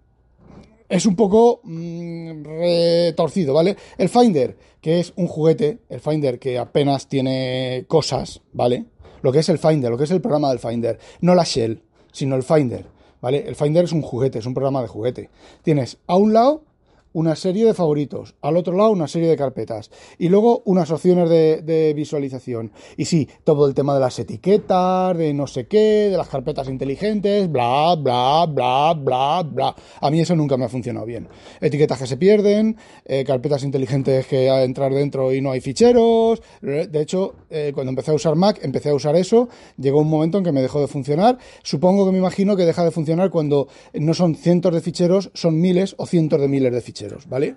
es 0.88 1.06
un 1.06 1.16
poco 1.16 1.60
mm, 1.64 2.44
retorcido, 2.44 3.54
¿vale? 3.54 3.76
El 3.96 4.08
Finder, 4.08 4.56
que 4.80 5.00
es 5.00 5.12
un 5.16 5.26
juguete, 5.26 5.78
el 5.88 6.00
Finder 6.00 6.38
que 6.38 6.58
apenas 6.58 7.08
tiene 7.08 7.84
cosas, 7.88 8.42
¿vale? 8.52 8.86
Lo 9.22 9.32
que 9.32 9.38
es 9.38 9.48
el 9.48 9.58
Finder, 9.58 9.90
lo 9.90 9.98
que 9.98 10.04
es 10.04 10.10
el 10.10 10.20
programa 10.20 10.50
del 10.50 10.58
Finder, 10.58 10.98
no 11.20 11.34
la 11.34 11.44
Shell, 11.44 11.82
sino 12.12 12.36
el 12.36 12.42
Finder, 12.42 12.86
¿vale? 13.20 13.44
El 13.46 13.54
Finder 13.54 13.84
es 13.84 13.92
un 13.92 14.02
juguete, 14.02 14.40
es 14.40 14.46
un 14.46 14.54
programa 14.54 14.82
de 14.82 14.88
juguete. 14.88 15.30
Tienes 15.62 15.98
a 16.06 16.16
un 16.16 16.32
lado 16.32 16.64
una 17.12 17.36
serie 17.36 17.64
de 17.64 17.74
favoritos, 17.74 18.34
al 18.40 18.56
otro 18.56 18.76
lado 18.76 18.90
una 18.90 19.08
serie 19.08 19.28
de 19.28 19.36
carpetas 19.36 19.90
y 20.18 20.28
luego 20.28 20.62
unas 20.64 20.90
opciones 20.90 21.28
de, 21.28 21.92
visualización. 21.94 22.72
Y 22.96 23.04
sí, 23.04 23.28
todo 23.44 23.66
el 23.66 23.74
tema 23.74 23.94
de 23.94 24.00
las 24.00 24.18
etiquetas, 24.18 25.16
de 25.16 25.34
no 25.34 25.46
sé 25.46 25.66
qué, 25.66 26.08
de 26.10 26.16
las 26.16 26.28
carpetas 26.28 26.68
inteligentes, 26.68 27.50
bla, 27.50 27.94
bla, 27.96 28.46
bla, 28.46 28.94
bla, 28.94 29.42
bla. 29.42 29.76
A 30.00 30.10
mí 30.10 30.20
eso 30.20 30.34
nunca 30.36 30.56
me 30.56 30.64
ha 30.64 30.68
funcionado 30.68 31.06
bien. 31.06 31.28
Etiquetas 31.60 31.98
que 31.98 32.06
se 32.06 32.16
pierden, 32.16 32.76
eh, 33.04 33.24
carpetas 33.24 33.62
inteligentes 33.64 34.26
que 34.26 34.48
a 34.50 34.64
entrar 34.64 34.92
dentro 34.92 35.32
y 35.32 35.40
no 35.40 35.50
hay 35.50 35.60
ficheros. 35.60 36.40
De 36.60 37.00
hecho, 37.00 37.34
eh, 37.50 37.72
cuando 37.74 37.90
empecé 37.90 38.10
a 38.10 38.14
usar 38.14 38.36
Mac, 38.36 38.60
empecé 38.62 38.90
a 38.90 38.94
usar 38.94 39.16
eso, 39.16 39.48
llegó 39.76 40.00
un 40.00 40.08
momento 40.08 40.38
en 40.38 40.44
que 40.44 40.52
me 40.52 40.62
dejó 40.62 40.80
de 40.80 40.88
funcionar. 40.88 41.38
Supongo 41.62 42.06
que 42.06 42.12
me 42.12 42.18
imagino 42.18 42.56
que 42.56 42.64
deja 42.64 42.84
de 42.84 42.90
funcionar 42.90 43.30
cuando 43.30 43.68
no 43.94 44.14
son 44.14 44.34
cientos 44.34 44.72
de 44.72 44.80
ficheros, 44.80 45.30
son 45.34 45.60
miles 45.60 45.94
o 45.98 46.06
cientos 46.06 46.40
de 46.40 46.48
miles 46.48 46.72
de 46.72 46.80
ficheros. 46.80 47.01
¿Vale? 47.28 47.54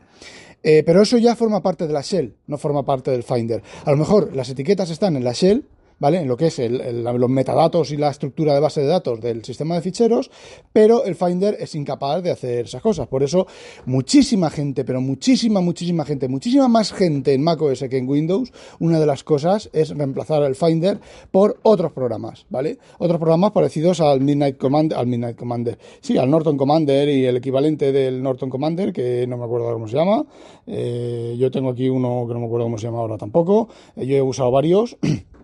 Eh, 0.64 0.84
pero 0.86 1.02
eso 1.02 1.18
ya 1.18 1.36
forma 1.36 1.62
parte 1.62 1.86
de 1.86 1.94
la 1.94 2.02
shell, 2.02 2.34
no 2.48 2.58
forma 2.58 2.84
parte 2.84 3.12
del 3.12 3.24
Finder. 3.24 3.62
A 3.86 3.92
lo 3.92 3.98
mejor 3.98 4.36
las 4.36 4.50
etiquetas 4.50 4.90
están 4.90 5.16
en 5.16 5.24
la 5.24 5.34
shell, 5.34 5.64
¿vale? 6.00 6.20
En 6.20 6.28
lo 6.28 6.38
que 6.38 6.48
es 6.48 6.60
los 6.60 7.30
metadatos 7.30 7.92
y 7.92 7.98
la 7.98 8.10
estructura 8.10 8.54
de 8.54 8.60
base 8.60 8.82
de 8.82 8.88
datos 8.88 9.22
del 9.22 9.44
sistema 9.44 9.76
de 9.76 9.82
ficheros, 9.82 10.30
pero 10.74 11.06
el 11.06 11.16
Finder 11.16 11.56
es 11.60 11.76
incapaz 11.76 12.22
de 12.24 12.32
hacer 12.32 12.66
esas 12.66 12.82
cosas. 12.82 13.08
Por 13.08 13.24
eso, 13.24 13.48
muchísima 13.86 14.50
gente, 14.50 14.84
pero 14.84 15.02
muchísima, 15.02 15.62
muchísima 15.62 16.06
gente, 16.06 16.28
muchísima 16.28 16.68
más 16.68 16.94
gente 16.94 17.34
en 17.34 17.44
macOS 17.44 17.86
que 17.90 17.98
en 17.98 18.08
Windows, 18.08 18.52
una 18.80 19.00
de 19.00 19.06
las 19.06 19.24
cosas 19.24 19.70
es 19.74 19.90
reemplazar 19.90 20.44
el 20.44 20.56
Finder 20.56 21.00
por 21.32 21.60
otros 21.64 21.92
programas, 21.92 22.46
¿vale? 22.50 22.78
Otros 22.98 23.20
programas 23.20 23.52
parecidos 23.52 24.02
al 24.02 24.22
Midnight 24.22 24.58
Commander, 24.58 24.98
al 24.98 25.08
Midnight 25.08 25.38
Commander, 25.38 25.78
sí, 26.02 26.18
al 26.18 26.30
Norton 26.30 26.58
Commander 26.58 27.10
y 27.10 27.26
el 27.26 27.38
equivalente 27.38 27.92
del 27.92 28.22
Norton 28.22 28.50
Commander, 28.50 28.94
que 28.94 29.26
no 29.28 29.38
me 29.38 29.46
acuerdo 29.46 29.72
cómo 29.74 29.88
se 29.88 29.96
llama. 29.96 30.26
Eh, 30.68 31.36
yo 31.38 31.52
tengo 31.52 31.70
aquí 31.70 31.90
uno 31.90 32.26
que 32.28 32.34
no 32.34 32.40
me 32.40 32.46
acuerdo 32.46 32.66
cómo 32.66 32.78
se 32.78 32.88
llama 32.88 33.00
ahora 33.00 33.18
tampoco. 33.18 33.70
Eh, 33.96 34.06
yo 34.06 34.16
he 34.16 34.22
usado 34.22 34.52
varios. 34.52 34.98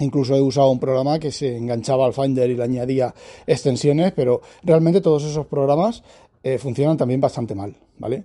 Incluso 0.00 0.34
he 0.34 0.40
usado 0.40 0.70
un 0.70 0.80
programa 0.80 1.18
que 1.18 1.30
se 1.30 1.56
enganchaba 1.56 2.06
al 2.06 2.12
Finder 2.12 2.50
y 2.50 2.56
le 2.56 2.64
añadía 2.64 3.14
extensiones, 3.46 4.12
pero 4.12 4.40
realmente 4.62 5.00
todos 5.00 5.24
esos 5.24 5.46
programas 5.46 6.02
eh, 6.42 6.58
funcionan 6.58 6.96
también 6.96 7.20
bastante 7.20 7.54
mal, 7.54 7.76
¿vale? 7.98 8.24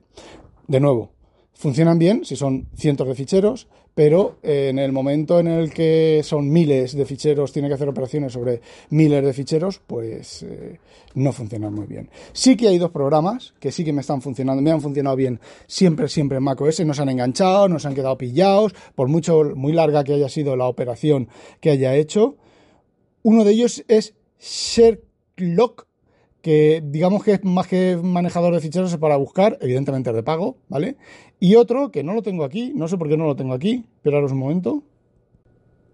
De 0.67 0.79
nuevo, 0.79 1.11
funcionan 1.55 1.97
bien 1.97 2.23
si 2.25 2.35
son 2.35 2.67
cientos 2.75 3.07
de 3.07 3.15
ficheros, 3.15 3.67
pero 3.95 4.37
en 4.43 4.77
el 4.77 4.91
momento 4.91 5.39
en 5.39 5.47
el 5.47 5.73
que 5.73 6.21
son 6.21 6.51
miles 6.51 6.95
de 6.95 7.05
ficheros, 7.05 7.53
tiene 7.53 7.69
que 7.69 7.75
hacer 7.75 7.87
operaciones 7.87 8.33
sobre 8.33 8.61
miles 8.89 9.23
de 9.23 9.33
ficheros, 9.33 9.79
pues 9.87 10.43
eh, 10.43 10.79
no 11.15 11.31
funcionan 11.31 11.73
muy 11.73 11.87
bien. 11.87 12.09
Sí 12.33 12.57
que 12.57 12.67
hay 12.67 12.77
dos 12.77 12.91
programas 12.91 13.53
que 13.57 13.71
sí 13.71 13.85
que 13.85 13.93
me 13.93 14.01
están 14.01 14.21
funcionando, 14.21 14.61
me 14.61 14.71
han 14.71 14.81
funcionado 14.81 15.15
bien 15.15 15.39
siempre, 15.65 16.09
siempre 16.09 16.37
en 16.37 16.43
macOS, 16.43 16.85
no 16.85 16.93
se 16.93 17.01
han 17.01 17.09
enganchado, 17.09 17.69
no 17.69 17.79
se 17.79 17.87
han 17.87 17.95
quedado 17.95 18.17
pillados, 18.17 18.75
por 18.95 19.07
mucho, 19.07 19.43
muy 19.55 19.71
larga 19.71 20.03
que 20.03 20.13
haya 20.13 20.27
sido 20.27 20.57
la 20.57 20.65
operación 20.65 21.29
que 21.61 21.71
haya 21.71 21.95
hecho. 21.95 22.35
Uno 23.23 23.45
de 23.45 23.51
ellos 23.53 23.85
es 23.87 24.13
Sherlock, 24.41 25.87
que 26.45 26.83
digamos 26.85 27.23
que 27.23 27.31
es 27.31 27.43
más 27.43 27.65
que 27.65 27.97
manejador 28.03 28.53
de 28.53 28.59
ficheros 28.59 28.91
es 28.93 28.99
para 28.99 29.17
buscar, 29.17 29.57
evidentemente 29.61 30.11
es 30.11 30.15
de 30.15 30.21
pago, 30.21 30.57
¿vale? 30.69 30.95
Y 31.39 31.55
otro 31.55 31.89
que 31.89 32.03
no 32.03 32.13
lo 32.13 32.21
tengo 32.21 32.43
aquí, 32.43 32.71
no 32.75 32.87
sé 32.87 32.99
por 32.99 33.09
qué 33.09 33.17
no 33.17 33.25
lo 33.25 33.35
tengo 33.35 33.55
aquí, 33.55 33.83
esperaros 33.95 34.31
un 34.31 34.37
momento. 34.37 34.83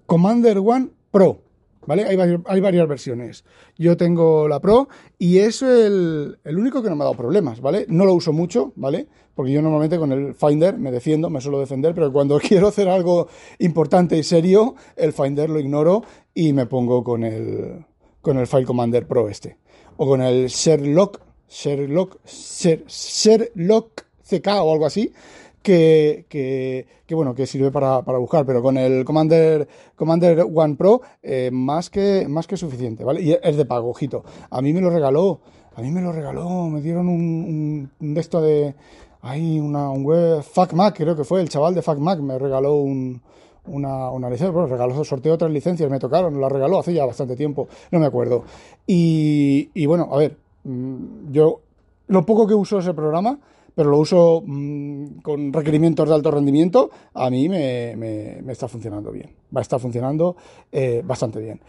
Commander 0.07 0.57
One 0.57 0.89
Pro, 1.09 1.39
¿vale? 1.87 2.03
Hay, 2.03 2.17
hay 2.45 2.59
varias 2.59 2.85
versiones. 2.85 3.45
Yo 3.77 3.95
tengo 3.95 4.49
la 4.49 4.59
Pro 4.59 4.89
y 5.17 5.37
es 5.37 5.61
el, 5.61 6.37
el, 6.43 6.57
único 6.57 6.83
que 6.83 6.89
no 6.89 6.97
me 6.97 7.03
ha 7.03 7.05
dado 7.05 7.15
problemas, 7.15 7.61
¿vale? 7.61 7.85
No 7.87 8.03
lo 8.03 8.13
uso 8.13 8.33
mucho, 8.33 8.73
¿vale? 8.75 9.07
Porque 9.33 9.53
yo 9.53 9.61
normalmente 9.61 9.97
con 9.97 10.11
el 10.11 10.33
Finder 10.33 10.77
me 10.77 10.91
defiendo, 10.91 11.29
me 11.29 11.39
suelo 11.39 11.61
defender, 11.61 11.95
pero 11.95 12.11
cuando 12.11 12.37
quiero 12.45 12.67
hacer 12.67 12.89
algo 12.89 13.29
importante 13.59 14.17
y 14.17 14.23
serio, 14.23 14.75
el 14.97 15.13
Finder 15.13 15.49
lo 15.49 15.61
ignoro 15.61 16.03
y 16.33 16.51
me 16.51 16.65
pongo 16.65 17.05
con 17.05 17.23
el, 17.23 17.85
con 18.19 18.37
el 18.37 18.47
File 18.47 18.65
Commander 18.65 19.07
Pro 19.07 19.29
este 19.29 19.61
o 20.01 20.07
con 20.07 20.19
el 20.19 20.47
Sherlock, 20.47 21.19
Sherlock, 21.47 22.17
Sherlock 22.25 24.03
CK 24.27 24.47
o 24.47 24.73
algo 24.73 24.87
así, 24.87 25.13
que, 25.61 26.25
que, 26.27 26.87
que, 27.05 27.13
bueno, 27.13 27.35
que 27.35 27.45
sirve 27.45 27.69
para, 27.69 28.01
para, 28.01 28.17
buscar, 28.17 28.43
pero 28.43 28.63
con 28.63 28.77
el 28.77 29.05
Commander, 29.05 29.67
Commander 29.95 30.43
One 30.51 30.75
Pro, 30.75 31.01
eh, 31.21 31.51
más, 31.53 31.91
que, 31.91 32.25
más 32.27 32.47
que 32.47 32.57
suficiente, 32.57 33.03
¿vale? 33.03 33.21
Y 33.21 33.37
es 33.43 33.55
de 33.55 33.65
pago, 33.65 33.91
ojito. 33.91 34.23
A 34.49 34.59
mí 34.63 34.73
me 34.73 34.81
lo 34.81 34.89
regaló, 34.89 35.39
a 35.75 35.81
mí 35.81 35.91
me 35.91 36.01
lo 36.01 36.11
regaló, 36.11 36.67
me 36.67 36.81
dieron 36.81 37.07
un, 37.07 37.91
un, 37.99 38.13
de 38.15 38.21
esto 38.21 38.41
de, 38.41 38.73
hay 39.21 39.59
una, 39.59 39.91
un 39.91 40.03
web, 40.03 40.41
FacMac, 40.41 40.97
creo 40.97 41.15
que 41.15 41.25
fue, 41.25 41.41
el 41.41 41.49
chaval 41.49 41.75
de 41.75 41.83
FacMac 41.83 42.21
me 42.21 42.39
regaló 42.39 42.73
un, 42.73 43.21
una, 43.67 44.09
una 44.09 44.29
licencia, 44.29 44.51
bueno, 44.51 44.67
regaló, 44.67 45.03
sorteó 45.03 45.33
otras 45.33 45.51
licencias, 45.51 45.89
me 45.89 45.99
tocaron, 45.99 46.39
la 46.39 46.49
regaló 46.49 46.79
hace 46.79 46.93
ya 46.93 47.05
bastante 47.05 47.35
tiempo, 47.35 47.67
no 47.91 47.99
me 47.99 48.05
acuerdo. 48.05 48.43
Y, 48.87 49.69
y 49.73 49.85
bueno, 49.85 50.09
a 50.11 50.17
ver, 50.17 50.37
mm, 50.63 51.31
yo 51.31 51.61
lo 52.07 52.25
poco 52.25 52.47
que 52.47 52.53
uso 52.53 52.79
ese 52.79 52.93
programa, 52.93 53.39
pero 53.73 53.89
lo 53.89 53.99
uso 53.99 54.43
mmm, 54.45 55.19
con 55.21 55.53
requerimientos 55.53 56.07
de 56.09 56.15
alto 56.15 56.31
rendimiento, 56.31 56.89
a 57.13 57.29
mí 57.29 57.47
me, 57.47 57.95
me, 57.95 58.41
me 58.43 58.51
está 58.51 58.67
funcionando 58.67 59.11
bien, 59.11 59.31
va 59.55 59.59
a 59.59 59.63
estar 59.63 59.79
funcionando 59.79 60.35
eh, 60.71 61.01
bastante 61.05 61.39
bien. 61.39 61.61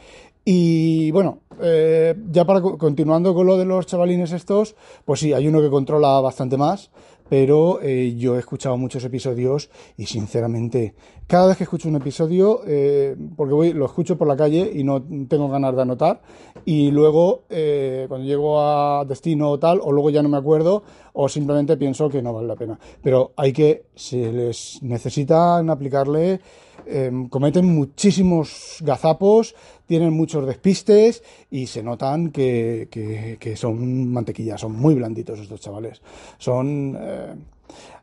Y 0.44 1.12
bueno, 1.12 1.38
eh, 1.60 2.16
ya 2.32 2.44
para 2.44 2.60
continuando 2.60 3.32
con 3.32 3.46
lo 3.46 3.56
de 3.56 3.64
los 3.64 3.86
chavalines 3.86 4.32
estos, 4.32 4.74
pues 5.04 5.20
sí, 5.20 5.32
hay 5.32 5.46
uno 5.46 5.60
que 5.60 5.70
controla 5.70 6.20
bastante 6.20 6.56
más, 6.56 6.90
pero 7.28 7.80
eh, 7.82 8.14
yo 8.16 8.36
he 8.36 8.38
escuchado 8.38 8.76
muchos 8.76 9.04
episodios 9.04 9.70
y 9.96 10.06
sinceramente 10.06 10.94
cada 11.26 11.46
vez 11.46 11.56
que 11.56 11.64
escucho 11.64 11.88
un 11.88 11.96
episodio, 11.96 12.60
eh, 12.66 13.16
porque 13.36 13.54
voy, 13.54 13.72
lo 13.72 13.86
escucho 13.86 14.18
por 14.18 14.28
la 14.28 14.36
calle 14.36 14.70
y 14.74 14.84
no 14.84 15.02
tengo 15.28 15.48
ganas 15.48 15.74
de 15.74 15.80
anotar, 15.80 16.20
y 16.66 16.90
luego 16.90 17.44
eh, 17.48 18.04
cuando 18.06 18.26
llego 18.26 18.60
a 18.60 19.06
destino 19.06 19.50
o 19.50 19.58
tal, 19.58 19.80
o 19.82 19.92
luego 19.92 20.10
ya 20.10 20.22
no 20.22 20.28
me 20.28 20.36
acuerdo, 20.36 20.82
o 21.14 21.30
simplemente 21.30 21.78
pienso 21.78 22.10
que 22.10 22.20
no 22.20 22.34
vale 22.34 22.48
la 22.48 22.56
pena. 22.56 22.78
Pero 23.02 23.32
hay 23.36 23.52
que, 23.54 23.86
se 23.94 24.30
les 24.30 24.82
necesitan 24.82 25.70
aplicarle, 25.70 26.40
eh, 26.86 27.10
cometen 27.30 27.66
muchísimos 27.66 28.78
gazapos, 28.80 29.54
tienen 29.86 30.12
muchos 30.12 30.46
despistes 30.46 31.22
y 31.50 31.66
se 31.66 31.82
notan 31.82 32.30
que, 32.30 32.88
que, 32.90 33.56
son 33.56 34.12
mantequilla, 34.12 34.56
son 34.58 34.72
muy 34.72 34.94
blanditos 34.94 35.38
estos 35.40 35.60
chavales. 35.60 36.00
Son 36.38 36.96
eh, 36.98 37.34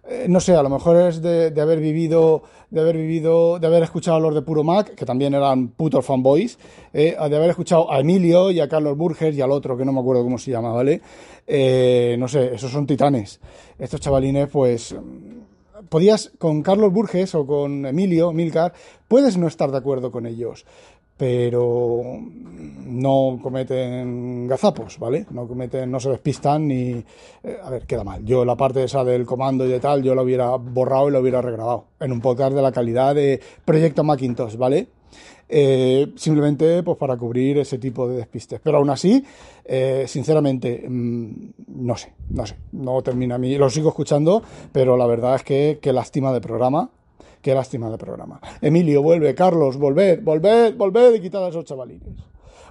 eh, 0.08 0.26
no 0.28 0.40
sé, 0.40 0.56
a 0.56 0.64
lo 0.64 0.70
mejor 0.70 0.98
es 0.98 1.22
de, 1.22 1.52
de, 1.52 1.62
haber 1.62 1.80
vivido, 1.80 2.42
de 2.72 2.82
haber 2.82 2.98
vivido, 2.98 3.60
de 3.60 3.68
haber 3.68 3.84
escuchado 3.84 4.18
a 4.18 4.20
los 4.20 4.34
de 4.34 4.42
Puro 4.42 4.64
Mac, 4.64 4.96
que 4.96 5.06
también 5.06 5.36
eran 5.36 5.68
putos 5.68 6.04
fanboys, 6.04 6.58
eh, 6.94 7.16
de 7.30 7.36
haber 7.36 7.52
escuchado 7.52 7.92
a 7.92 8.00
Emilio 8.00 8.50
y 8.50 8.60
a 8.60 8.68
Carlos 8.68 8.98
Burgers 8.98 9.38
y 9.38 9.42
al 9.42 9.52
otro, 9.52 9.78
que 9.78 9.86
no 9.86 9.92
me 9.92 10.00
acuerdo 10.00 10.24
cómo 10.24 10.40
se 10.40 10.50
llama, 10.50 10.72
¿vale? 10.72 11.02
No 12.18 12.28
sé, 12.28 12.56
esos 12.56 12.72
son 12.72 12.88
titanes. 12.88 13.40
Estos 13.78 14.00
chavalines, 14.02 14.50
pues, 14.50 14.96
podías, 15.88 16.32
con 16.38 16.62
Carlos 16.62 16.92
Burges 16.92 17.36
o 17.36 17.46
con 17.46 17.86
Emilio, 17.86 18.32
Milcar, 18.32 18.74
puedes 19.08 19.38
no 19.38 19.48
estar 19.48 19.72
de 19.72 19.78
acuerdo 19.78 20.12
con 20.12 20.26
ellos, 20.26 20.66
pero 21.18 22.02
no 22.86 23.40
cometen 23.44 24.48
gazapos, 24.48 24.98
¿vale? 25.00 25.26
No 25.32 25.48
cometen, 25.48 25.92
no 25.92 26.00
se 26.00 26.10
despistan 26.10 26.68
ni... 26.68 27.04
Eh, 27.44 27.58
a 27.62 27.70
ver, 27.70 27.86
queda 27.86 28.06
mal. 28.06 28.24
Yo 28.24 28.46
la 28.46 28.56
parte 28.56 28.84
esa 28.84 29.04
del 29.04 29.26
comando 29.26 29.66
y 29.66 29.70
de 29.70 29.82
tal, 29.82 30.02
yo 30.02 30.16
la 30.16 30.22
hubiera 30.22 30.56
borrado 30.56 31.10
y 31.10 31.12
la 31.12 31.20
hubiera 31.20 31.42
regrabado 31.42 31.88
en 32.00 32.14
un 32.14 32.22
podcast 32.22 32.54
de 32.54 32.62
la 32.62 32.72
calidad 32.72 33.16
de 33.16 33.42
Proyecto 33.66 34.04
Macintosh, 34.04 34.56
¿vale? 34.56 34.88
Eh, 35.52 36.14
simplemente 36.16 36.84
pues 36.84 36.96
para 36.98 37.18
cubrir 37.18 37.58
ese 37.58 37.80
tipo 37.80 38.08
de 38.08 38.18
despistes. 38.18 38.60
Pero 38.64 38.78
aún 38.78 38.90
así, 38.92 39.24
eh, 39.66 40.06
sinceramente, 40.08 40.86
mmm, 40.88 41.32
no 41.68 41.98
sé, 41.98 42.14
no 42.30 42.46
sé, 42.46 42.56
no 42.74 43.02
termina 43.02 43.36
a 43.36 43.38
mí, 43.40 43.58
lo 43.58 43.70
sigo 43.70 43.90
escuchando, 43.90 44.44
pero 44.72 44.96
la 44.96 45.08
verdad 45.08 45.36
es 45.36 45.44
que, 45.44 45.80
que 45.82 45.92
lástima 45.92 46.32
de 46.32 46.40
programa, 46.40 46.92
Qué 47.42 47.54
lástima 47.54 47.90
de 47.90 47.98
programa. 47.98 48.42
Emilio, 48.62 49.02
vuelve. 49.02 49.34
Carlos, 49.34 49.78
volved, 49.78 50.22
volved, 50.22 50.76
volved 50.76 51.16
y 51.16 51.22
quitad 51.22 51.46
a 51.46 51.50
esos 51.50 51.64
chavalines. 51.64 52.04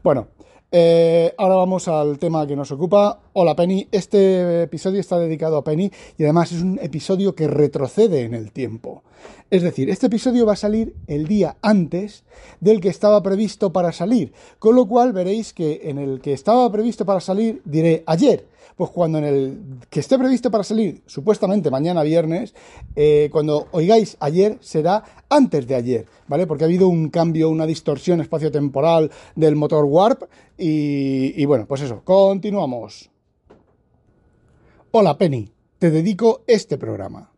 Bueno, 0.03 0.29
eh, 0.71 1.35
ahora 1.39 1.55
vamos 1.55 1.89
al 1.89 2.19
tema 2.19 2.47
que 2.47 2.55
nos 2.55 2.71
ocupa. 2.71 3.21
Hola 3.33 3.57
Penny, 3.57 3.89
este 3.91 4.63
episodio 4.63 5.01
está 5.01 5.19
dedicado 5.19 5.57
a 5.57 5.65
Penny 5.65 5.91
y 6.19 6.25
además 6.25 6.53
es 6.53 6.63
un 6.63 6.79
episodio 6.83 7.35
que 7.35 7.49
retrocede 7.49 8.23
en 8.23 8.35
el 8.35 8.53
tiempo. 8.53 9.03
Es 9.51 9.63
decir, 9.63 9.89
este 9.89 10.09
episodio 10.09 10.45
va 10.45 10.53
a 10.53 10.57
salir 10.57 10.95
el 11.07 11.27
día 11.27 11.57
antes 11.63 12.25
del 12.61 12.81
que 12.81 12.91
estaba 12.91 13.23
previsto 13.23 13.73
para 13.73 13.93
salir, 13.93 14.33
con 14.59 14.75
lo 14.75 14.87
cual 14.87 15.15
veréis 15.15 15.55
que 15.55 15.81
en 15.85 15.99
el 15.99 16.21
que 16.21 16.35
estaba 16.35 16.71
previsto 16.71 17.07
para 17.07 17.21
salir 17.21 17.63
diré 17.65 18.03
ayer 18.07 18.47
pues 18.77 18.91
cuando 18.91 19.19
en 19.19 19.25
el 19.25 19.59
que 19.91 20.01
esté 20.01 20.19
previsto 20.19 20.51
para 20.51 20.65
salir, 20.65 21.03
supuestamente 21.07 21.71
mañana 21.71 22.03
viernes, 22.03 22.55
eh, 22.97 23.29
cuando 23.33 23.69
oigáis 23.73 24.17
ayer 24.21 24.59
será 24.61 25.03
antes 25.29 25.67
de 25.67 25.75
ayer, 25.75 26.07
¿vale? 26.27 26.47
Porque 26.47 26.65
ha 26.65 26.67
habido 26.67 26.89
un 26.89 27.11
cambio, 27.11 27.51
una 27.51 27.67
distorsión 27.67 28.21
espaciotemporal 28.21 29.11
del 29.35 29.57
motor 29.57 29.85
Warp 29.85 30.23
y, 30.57 31.41
y 31.41 31.45
bueno, 31.45 31.67
pues 31.67 31.83
eso, 31.83 32.03
continuamos. 32.05 33.11
Hola 34.91 35.19
Penny, 35.19 35.51
te 35.79 35.91
dedico 35.91 36.43
este 36.47 36.79
programa. 36.79 37.31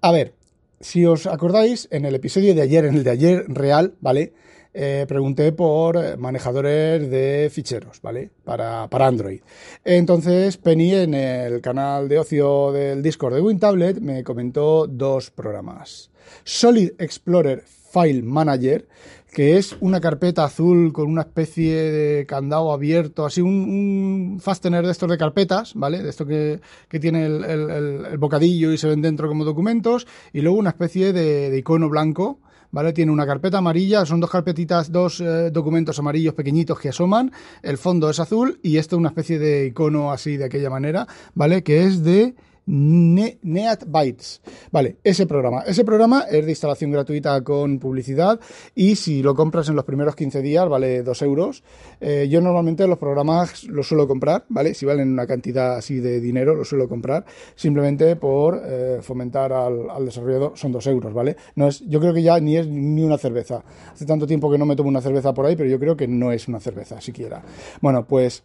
A 0.00 0.12
ver, 0.12 0.34
si 0.80 1.04
os 1.04 1.26
acordáis, 1.26 1.88
en 1.90 2.04
el 2.04 2.14
episodio 2.14 2.54
de 2.54 2.62
ayer, 2.62 2.84
en 2.84 2.94
el 2.94 3.04
de 3.04 3.10
ayer 3.10 3.44
real, 3.48 3.94
¿vale? 4.00 4.32
Eh, 4.80 5.06
pregunté 5.08 5.50
por 5.50 6.16
manejadores 6.18 7.10
de 7.10 7.50
ficheros, 7.52 8.00
¿vale? 8.00 8.30
Para, 8.44 8.86
para, 8.88 9.08
Android. 9.08 9.40
Entonces, 9.84 10.56
Penny 10.56 10.94
en 10.94 11.14
el 11.14 11.60
canal 11.60 12.08
de 12.08 12.20
ocio 12.20 12.70
del 12.70 13.02
Discord 13.02 13.34
de 13.34 13.40
WinTablet 13.40 14.00
me 14.00 14.22
comentó 14.22 14.86
dos 14.86 15.32
programas. 15.32 16.12
Solid 16.44 16.92
Explorer 16.96 17.64
File 17.64 18.22
Manager, 18.22 18.86
que 19.32 19.56
es 19.56 19.76
una 19.80 20.00
carpeta 20.00 20.44
azul 20.44 20.92
con 20.92 21.10
una 21.10 21.22
especie 21.22 21.74
de 21.74 22.26
candado 22.26 22.70
abierto, 22.70 23.26
así 23.26 23.40
un, 23.40 23.48
un 23.48 24.40
fastener 24.40 24.86
de 24.86 24.92
estos 24.92 25.10
de 25.10 25.18
carpetas, 25.18 25.74
¿vale? 25.74 26.04
De 26.04 26.10
esto 26.10 26.24
que, 26.24 26.60
que 26.88 27.00
tiene 27.00 27.26
el, 27.26 27.44
el, 27.44 27.70
el, 28.12 28.18
bocadillo 28.18 28.70
y 28.70 28.78
se 28.78 28.86
ven 28.86 29.02
dentro 29.02 29.26
como 29.26 29.44
documentos, 29.44 30.06
y 30.32 30.40
luego 30.40 30.56
una 30.56 30.70
especie 30.70 31.12
de, 31.12 31.50
de 31.50 31.58
icono 31.58 31.88
blanco 31.88 32.38
¿vale? 32.70 32.92
Tiene 32.92 33.12
una 33.12 33.26
carpeta 33.26 33.58
amarilla, 33.58 34.04
son 34.04 34.20
dos 34.20 34.30
carpetitas, 34.30 34.92
dos 34.92 35.20
eh, 35.20 35.50
documentos 35.50 35.98
amarillos 35.98 36.34
pequeñitos 36.34 36.78
que 36.78 36.90
asoman, 36.90 37.32
el 37.62 37.78
fondo 37.78 38.10
es 38.10 38.20
azul 38.20 38.60
y 38.62 38.76
esto 38.76 38.96
es 38.96 39.00
una 39.00 39.08
especie 39.08 39.38
de 39.38 39.66
icono 39.66 40.12
así 40.12 40.36
de 40.36 40.44
aquella 40.44 40.70
manera, 40.70 41.06
¿vale? 41.34 41.62
Que 41.62 41.84
es 41.84 42.02
de 42.02 42.34
ne 42.68 43.38
NeatBytes. 43.42 44.42
Vale, 44.70 44.98
ese 45.02 45.26
programa. 45.26 45.62
Ese 45.62 45.84
programa 45.84 46.24
es 46.30 46.44
de 46.44 46.52
instalación 46.52 46.92
gratuita 46.92 47.42
con 47.42 47.78
publicidad 47.78 48.38
y 48.74 48.96
si 48.96 49.22
lo 49.22 49.34
compras 49.34 49.68
en 49.68 49.76
los 49.76 49.84
primeros 49.84 50.14
15 50.14 50.42
días 50.42 50.68
vale 50.68 51.02
2 51.02 51.22
euros. 51.22 51.64
Eh, 52.00 52.28
yo 52.30 52.40
normalmente 52.40 52.86
los 52.86 52.98
programas 52.98 53.64
los 53.64 53.88
suelo 53.88 54.06
comprar, 54.06 54.44
¿vale? 54.48 54.74
Si 54.74 54.84
valen 54.84 55.10
una 55.10 55.26
cantidad 55.26 55.76
así 55.76 56.00
de 56.00 56.20
dinero, 56.20 56.54
los 56.54 56.68
suelo 56.68 56.88
comprar 56.88 57.24
simplemente 57.54 58.16
por 58.16 58.60
eh, 58.64 58.98
fomentar 59.00 59.52
al, 59.52 59.88
al, 59.88 60.04
desarrollador. 60.04 60.52
Son 60.56 60.70
2 60.70 60.86
euros, 60.88 61.14
¿vale? 61.14 61.36
No 61.56 61.68
es, 61.68 61.80
yo 61.88 62.00
creo 62.00 62.12
que 62.12 62.22
ya 62.22 62.38
ni 62.38 62.56
es 62.56 62.68
ni 62.68 63.02
una 63.02 63.16
cerveza. 63.16 63.64
Hace 63.92 64.04
tanto 64.04 64.26
tiempo 64.26 64.50
que 64.50 64.58
no 64.58 64.66
me 64.66 64.76
tomo 64.76 64.90
una 64.90 65.00
cerveza 65.00 65.32
por 65.32 65.46
ahí, 65.46 65.56
pero 65.56 65.70
yo 65.70 65.78
creo 65.78 65.96
que 65.96 66.06
no 66.06 66.32
es 66.32 66.46
una 66.48 66.60
cerveza 66.60 67.00
siquiera. 67.00 67.42
Bueno, 67.80 68.06
pues 68.06 68.44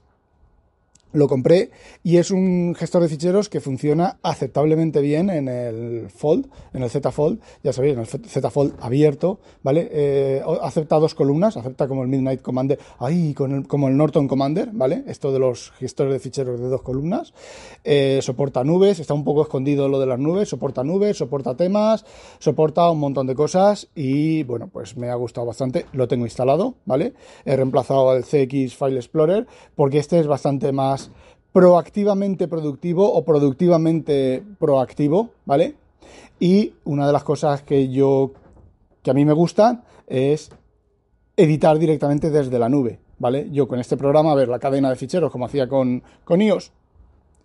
lo 1.14 1.28
compré 1.28 1.72
y 2.04 2.18
es 2.18 2.32
un 2.32 2.76
gestor 2.76 3.02
de 3.04 3.10
ficheros 3.10 3.50
que 3.50 3.62
funciona 3.62 4.18
aceptablemente 4.22 5.02
bien 5.02 5.30
en 5.30 5.48
el 5.48 6.10
Fold, 6.10 6.48
en 6.74 6.84
el 6.84 6.90
Z 6.90 7.12
Fold, 7.12 7.40
ya 7.64 7.72
sabéis, 7.72 7.94
en 7.94 8.00
el 8.02 8.08
Z 8.08 8.50
Fold 8.50 8.74
abierto, 8.82 9.40
¿vale? 9.62 9.90
Eh, 9.92 10.42
acepta 10.62 10.98
dos 11.00 11.16
columnas, 11.16 11.56
acepta 11.56 11.88
como 11.88 12.04
el 12.04 12.10
Midnight 12.10 12.42
Commander, 12.42 12.80
ahí, 13.00 13.34
con 13.34 13.54
el, 13.54 13.68
como 13.68 13.88
el 13.88 13.96
Norton 13.96 14.28
Commander, 14.28 14.70
¿vale? 14.74 15.04
Esto 15.08 15.32
de 15.32 15.40
los 15.40 15.72
gestores 15.72 16.14
de 16.14 16.20
ficheros 16.20 16.60
de 16.60 16.68
dos 16.68 16.82
columnas. 16.82 17.34
Eh, 17.84 18.20
soporta 18.22 18.64
nubes, 18.64 19.00
está 19.00 19.14
un 19.14 19.24
poco 19.24 19.44
escondido 19.44 19.88
lo 19.88 20.00
de 20.00 20.08
las 20.08 20.20
nubes, 20.20 20.50
soporta 20.50 20.84
nubes, 20.84 21.18
soporta 21.18 21.56
temas, 21.56 22.06
soporta 22.40 22.90
un 22.90 23.00
montón 23.00 23.28
de 23.28 23.36
cosas 23.36 23.88
y 23.96 24.44
bueno, 24.44 24.68
pues 24.68 24.98
me 24.98 25.10
ha 25.10 25.16
gustado 25.16 25.48
bastante, 25.48 25.86
lo 25.94 26.08
tengo 26.08 26.26
instalado, 26.26 26.76
¿vale? 26.86 27.14
He 27.46 27.56
reemplazado 27.56 28.10
al 28.10 28.24
CX 28.24 28.76
File 28.76 28.96
Explorer 28.96 29.48
porque 29.76 30.00
este 30.00 30.20
es 30.20 30.28
bastante 30.28 30.72
más 30.72 31.03
proactivamente 31.52 32.48
productivo 32.48 33.14
o 33.14 33.24
productivamente 33.24 34.44
proactivo, 34.60 35.30
¿vale? 35.46 35.76
Y 36.40 36.74
una 36.84 37.06
de 37.08 37.14
las 37.14 37.24
cosas 37.24 37.62
que 37.62 37.90
yo, 37.90 38.32
que 39.02 39.12
a 39.12 39.14
mí 39.14 39.24
me 39.24 39.34
gusta 39.34 39.84
es 40.08 40.50
editar 41.38 41.78
directamente 41.78 42.32
desde 42.32 42.60
la 42.60 42.70
nube, 42.70 43.00
¿vale? 43.20 43.50
Yo 43.52 43.68
con 43.68 43.80
este 43.80 43.98
programa, 43.98 44.32
a 44.32 44.36
ver, 44.36 44.50
la 44.50 44.60
cadena 44.60 44.90
de 44.90 44.96
ficheros, 44.96 45.32
como 45.32 45.46
hacía 45.46 45.68
con, 45.68 46.04
con 46.26 46.42
iOS, 46.42 46.72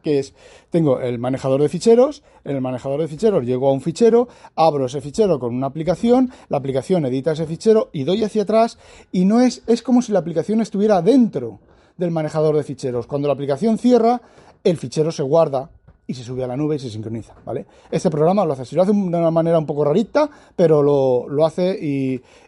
que 0.02 0.20
es, 0.20 0.34
tengo 0.70 1.00
el 1.00 1.18
manejador 1.18 1.60
de 1.60 1.68
ficheros, 1.68 2.22
en 2.44 2.56
el 2.56 2.62
manejador 2.62 3.00
de 3.00 3.08
ficheros 3.08 3.44
llego 3.44 3.68
a 3.68 3.72
un 3.72 3.80
fichero, 3.80 4.28
abro 4.54 4.86
ese 4.86 5.00
fichero 5.00 5.38
con 5.38 5.54
una 5.54 5.66
aplicación, 5.66 6.30
la 6.48 6.58
aplicación 6.58 7.04
edita 7.06 7.32
ese 7.32 7.46
fichero 7.46 7.90
y 7.92 8.04
doy 8.04 8.24
hacia 8.24 8.42
atrás 8.42 8.78
y 9.12 9.24
no 9.24 9.40
es, 9.40 9.62
es 9.66 9.82
como 9.82 10.00
si 10.02 10.12
la 10.12 10.20
aplicación 10.20 10.60
estuviera 10.60 11.02
dentro 11.02 11.58
del 11.98 12.10
manejador 12.10 12.56
de 12.56 12.62
ficheros. 12.62 13.06
Cuando 13.06 13.28
la 13.28 13.34
aplicación 13.34 13.76
cierra, 13.76 14.22
el 14.64 14.78
fichero 14.78 15.12
se 15.12 15.22
guarda 15.22 15.70
y 16.06 16.14
se 16.14 16.24
sube 16.24 16.42
a 16.42 16.46
la 16.46 16.56
nube 16.56 16.76
y 16.76 16.78
se 16.78 16.88
sincroniza, 16.88 17.34
¿vale? 17.44 17.66
Este 17.90 18.08
programa 18.08 18.46
lo 18.46 18.54
hace 18.54 18.62
así, 18.62 18.74
lo 18.74 18.80
hace 18.80 18.92
de 18.92 18.98
una 18.98 19.30
manera 19.30 19.58
un 19.58 19.66
poco 19.66 19.84
rarita, 19.84 20.30
pero 20.56 20.82
lo, 20.82 21.44
hace 21.44 21.78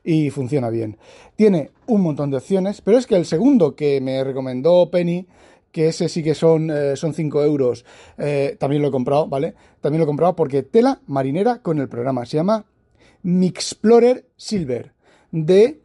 y, 0.03 0.31
funciona 0.31 0.71
bien. 0.71 0.97
Tiene 1.37 1.71
un 1.87 2.01
montón 2.01 2.31
de 2.31 2.39
opciones, 2.39 2.81
pero 2.81 2.97
es 2.97 3.07
que 3.07 3.17
el 3.17 3.27
segundo 3.27 3.77
que 3.77 4.01
me 4.01 4.25
recomendó 4.25 4.91
Penny, 4.91 5.27
que 5.73 5.89
ese 5.89 6.09
sí 6.09 6.23
que 6.23 6.35
son, 6.35 6.71
eh, 6.71 6.97
son 6.97 7.13
5 7.13 7.45
euros, 7.45 7.85
eh, 8.17 8.57
también 8.59 8.81
lo 8.81 8.89
he 8.89 8.91
comprado, 8.91 9.29
¿vale? 9.29 9.55
También 9.83 9.99
lo 9.99 10.05
he 10.05 10.07
comprado 10.07 10.35
porque 10.35 10.63
tela 10.63 11.03
marinera 11.07 11.61
con 11.61 11.79
el 11.79 11.89
programa, 11.89 12.25
se 12.25 12.39
llama 12.39 12.65
Mixplorer 13.23 14.27
Silver, 14.37 14.95
de 15.33 15.83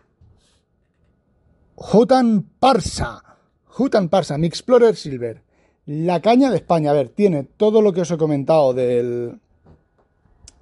Jotan 1.75 2.45
Parsa. 2.57 3.24
Hutan 3.77 4.09
Parsa, 4.09 4.37
Mi 4.37 4.47
Explorer 4.47 4.95
Silver. 4.95 5.41
La 5.85 6.21
caña 6.21 6.49
de 6.49 6.57
España, 6.57 6.91
a 6.91 6.93
ver, 6.93 7.09
tiene 7.09 7.43
todo 7.43 7.81
lo 7.81 7.93
que 7.93 8.01
os 8.01 8.11
he 8.11 8.17
comentado 8.17 8.73
del, 8.73 9.39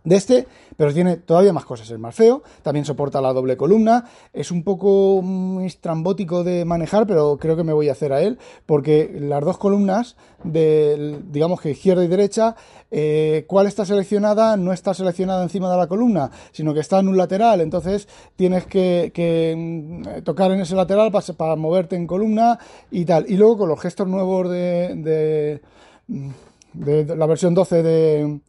de 0.04 0.16
este, 0.16 0.48
pero 0.76 0.94
tiene 0.94 1.18
todavía 1.18 1.54
más 1.54 1.66
cosas. 1.66 1.90
Es 1.90 2.00
más 2.00 2.16
feo, 2.16 2.44
también 2.62 2.86
soporta 2.86 3.22
la 3.22 3.34
doble 3.34 3.58
columna, 3.58 4.06
es 4.34 4.52
un 4.52 4.64
poco 4.64 5.22
mm, 5.24 5.62
estrambótico 5.62 6.44
de 6.44 6.66
manejar, 6.66 7.08
pero 7.08 7.38
creo 7.38 7.56
que 7.56 7.64
me 7.64 7.74
voy 7.74 7.90
a 7.90 7.94
hacer 7.94 8.12
a 8.14 8.22
él, 8.22 8.38
porque 8.66 9.16
las 9.20 9.44
dos 9.44 9.58
columnas, 9.58 10.16
de, 10.44 11.20
digamos 11.30 11.62
que 11.62 11.72
izquierda 11.72 12.04
y 12.04 12.08
derecha, 12.08 12.56
eh, 12.92 13.46
cuál 13.48 13.68
está 13.68 13.86
seleccionada 13.86 14.58
no 14.58 14.74
está 14.74 14.94
seleccionada 14.94 15.44
encima 15.44 15.72
de 15.72 15.78
la 15.78 15.88
columna, 15.88 16.32
sino 16.52 16.74
que 16.74 16.82
está 16.82 17.00
en 17.00 17.08
un 17.08 17.18
lateral, 17.18 17.62
entonces 17.62 18.08
tienes 18.36 18.66
que, 18.66 19.56
mm, 19.56 20.24
tocar 20.24 20.52
en 20.52 20.62
ese 20.62 20.76
lateral 20.76 21.12
para, 21.38 21.56
moverte 21.56 21.96
en 21.96 22.08
columna 22.08 22.60
y 22.92 23.06
tal. 23.06 23.26
Y 23.30 23.38
luego 23.38 23.60
con 23.60 23.70
los 23.70 23.80
gestos 23.80 24.08
nuevos 24.08 24.50
de, 24.50 25.62
de, 26.08 27.06
de 27.06 27.16
la 27.16 27.26
versión 27.26 27.54
12 27.54 27.84
de 27.84 28.40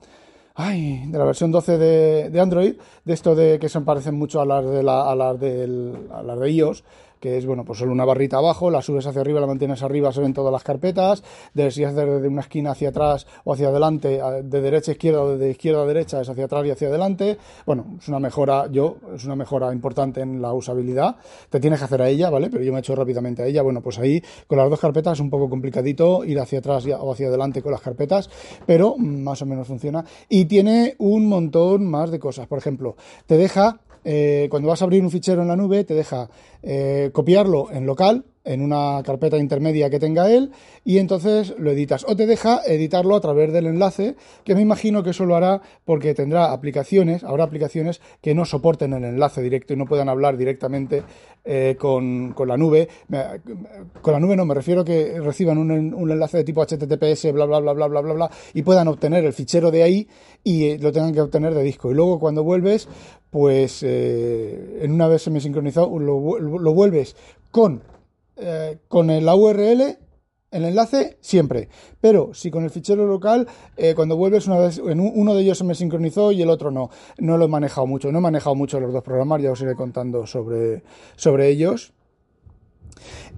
ay, 0.54 1.06
de 1.06 1.18
la 1.18 1.24
versión 1.24 1.50
12 1.50 1.78
de, 1.78 2.30
de, 2.30 2.40
Android, 2.40 2.74
de 3.04 3.12
esto 3.12 3.34
de 3.34 3.58
que 3.58 3.68
se 3.68 3.80
parecen 3.80 4.14
mucho 4.14 4.40
a 4.40 4.46
las 4.46 4.64
de, 4.64 4.82
la, 4.82 5.10
a 5.10 5.14
las 5.14 5.38
del, 5.38 6.08
a 6.12 6.22
las 6.22 6.38
de 6.38 6.50
iOS, 6.50 6.84
que 7.24 7.38
es, 7.38 7.46
bueno, 7.46 7.64
pues 7.64 7.78
solo 7.78 7.90
una 7.90 8.04
barrita 8.04 8.36
abajo, 8.36 8.70
la 8.70 8.82
subes 8.82 9.06
hacia 9.06 9.22
arriba, 9.22 9.40
la 9.40 9.46
mantienes 9.46 9.82
arriba, 9.82 10.12
se 10.12 10.20
ven 10.20 10.34
todas 10.34 10.52
las 10.52 10.62
carpetas, 10.62 11.22
si 11.70 11.82
es 11.82 11.94
desde 11.94 12.28
una 12.28 12.42
esquina 12.42 12.72
hacia 12.72 12.90
atrás 12.90 13.26
o 13.44 13.54
hacia 13.54 13.68
adelante, 13.68 14.20
de 14.42 14.60
derecha 14.60 14.90
a 14.90 14.92
izquierda 14.92 15.22
o 15.22 15.38
de 15.38 15.50
izquierda 15.50 15.84
a 15.84 15.86
derecha, 15.86 16.20
es 16.20 16.28
hacia 16.28 16.44
atrás 16.44 16.66
y 16.66 16.70
hacia 16.70 16.88
adelante. 16.88 17.38
Bueno, 17.64 17.96
es 17.98 18.08
una 18.08 18.18
mejora, 18.18 18.66
yo, 18.70 18.98
es 19.14 19.24
una 19.24 19.36
mejora 19.36 19.72
importante 19.72 20.20
en 20.20 20.42
la 20.42 20.52
usabilidad. 20.52 21.16
Te 21.48 21.60
tienes 21.60 21.78
que 21.78 21.86
hacer 21.86 22.02
a 22.02 22.10
ella, 22.10 22.28
¿vale? 22.28 22.50
Pero 22.50 22.62
yo 22.62 22.72
me 22.72 22.78
he 22.78 22.80
hecho 22.80 22.94
rápidamente 22.94 23.42
a 23.42 23.46
ella. 23.46 23.62
Bueno, 23.62 23.80
pues 23.80 23.98
ahí 23.98 24.22
con 24.46 24.58
las 24.58 24.68
dos 24.68 24.78
carpetas 24.78 25.14
es 25.14 25.20
un 25.20 25.30
poco 25.30 25.48
complicadito 25.48 26.26
ir 26.26 26.38
hacia 26.38 26.58
atrás 26.58 26.84
o 26.86 27.10
hacia 27.10 27.28
adelante 27.28 27.62
con 27.62 27.72
las 27.72 27.80
carpetas, 27.80 28.28
pero 28.66 28.98
más 28.98 29.40
o 29.40 29.46
menos 29.46 29.66
funciona. 29.66 30.04
Y 30.28 30.44
tiene 30.44 30.94
un 30.98 31.26
montón 31.26 31.86
más 31.86 32.10
de 32.10 32.18
cosas. 32.18 32.46
Por 32.48 32.58
ejemplo, 32.58 32.96
te 33.26 33.38
deja 33.38 33.80
eh, 34.04 34.48
cuando 34.50 34.68
vas 34.68 34.82
a 34.82 34.84
abrir 34.84 35.02
un 35.02 35.10
fichero 35.10 35.42
en 35.42 35.48
la 35.48 35.56
nube, 35.56 35.84
te 35.84 35.94
deja 35.94 36.28
eh, 36.62 37.10
copiarlo 37.12 37.70
en 37.70 37.86
local, 37.86 38.24
en 38.44 38.60
una 38.60 39.02
carpeta 39.02 39.38
intermedia 39.38 39.90
que 39.90 39.98
tenga 39.98 40.30
él, 40.30 40.52
y 40.84 40.98
entonces 40.98 41.54
lo 41.58 41.70
editas. 41.70 42.04
O 42.06 42.14
te 42.14 42.26
deja 42.26 42.60
editarlo 42.66 43.16
a 43.16 43.20
través 43.20 43.52
del 43.52 43.66
enlace, 43.66 44.16
que 44.44 44.54
me 44.54 44.60
imagino 44.60 45.02
que 45.02 45.10
eso 45.10 45.24
lo 45.24 45.34
hará 45.34 45.62
porque 45.84 46.14
tendrá 46.14 46.52
aplicaciones, 46.52 47.24
habrá 47.24 47.44
aplicaciones 47.44 48.00
que 48.20 48.34
no 48.34 48.44
soporten 48.44 48.92
el 48.92 49.04
enlace 49.04 49.42
directo 49.42 49.72
y 49.72 49.76
no 49.76 49.86
puedan 49.86 50.08
hablar 50.08 50.36
directamente 50.36 51.02
eh, 51.44 51.76
con, 51.78 52.34
la 52.46 52.56
nube. 52.56 52.88
Con 54.02 54.12
la 54.12 54.20
nube 54.20 54.36
no, 54.36 54.44
me 54.44 54.54
refiero 54.54 54.84
que 54.84 55.20
reciban 55.20 55.58
un, 55.58 55.94
un, 55.94 56.10
enlace 56.10 56.38
de 56.38 56.44
tipo 56.44 56.62
HTTPS, 56.62 57.32
bla, 57.32 57.46
bla, 57.46 57.60
bla, 57.60 57.72
bla, 57.72 57.86
bla, 57.86 58.00
bla, 58.00 58.12
bla, 58.12 58.30
y 58.52 58.62
puedan 58.62 58.88
obtener 58.88 59.24
el 59.24 59.32
fichero 59.32 59.70
de 59.70 59.82
ahí 59.82 60.08
y 60.42 60.76
lo 60.78 60.92
tengan 60.92 61.12
que 61.12 61.20
obtener 61.22 61.54
de 61.54 61.62
disco. 61.62 61.90
Y 61.90 61.94
luego 61.94 62.18
cuando 62.18 62.44
vuelves, 62.44 62.88
pues 63.30 63.82
eh, 63.82 64.80
en 64.82 64.92
una 64.92 65.08
vez 65.08 65.22
se 65.22 65.30
me 65.30 65.40
sincronizó, 65.40 65.98
lo, 65.98 66.38
lo 66.38 66.74
vuelves 66.74 67.16
con, 67.50 67.82
eh, 68.36 68.78
con 68.88 69.06
la 69.06 69.34
URL 69.34 69.98
el 70.54 70.64
enlace 70.64 71.18
siempre, 71.20 71.68
pero 72.00 72.32
si 72.32 72.48
con 72.48 72.62
el 72.62 72.70
fichero 72.70 73.06
local, 73.06 73.48
eh, 73.76 73.94
cuando 73.96 74.16
vuelves 74.16 74.46
una 74.46 74.58
vez, 74.58 74.78
en 74.78 75.00
uno 75.00 75.34
de 75.34 75.42
ellos 75.42 75.58
se 75.58 75.64
me 75.64 75.74
sincronizó 75.74 76.30
y 76.30 76.42
el 76.42 76.48
otro 76.48 76.70
no, 76.70 76.90
no 77.18 77.36
lo 77.36 77.46
he 77.46 77.48
manejado 77.48 77.88
mucho, 77.88 78.12
no 78.12 78.18
he 78.18 78.22
manejado 78.22 78.54
mucho 78.54 78.78
los 78.78 78.92
dos 78.92 79.02
programas, 79.02 79.42
ya 79.42 79.50
os 79.50 79.60
iré 79.60 79.74
contando 79.74 80.28
sobre, 80.28 80.84
sobre 81.16 81.48
ellos. 81.48 81.92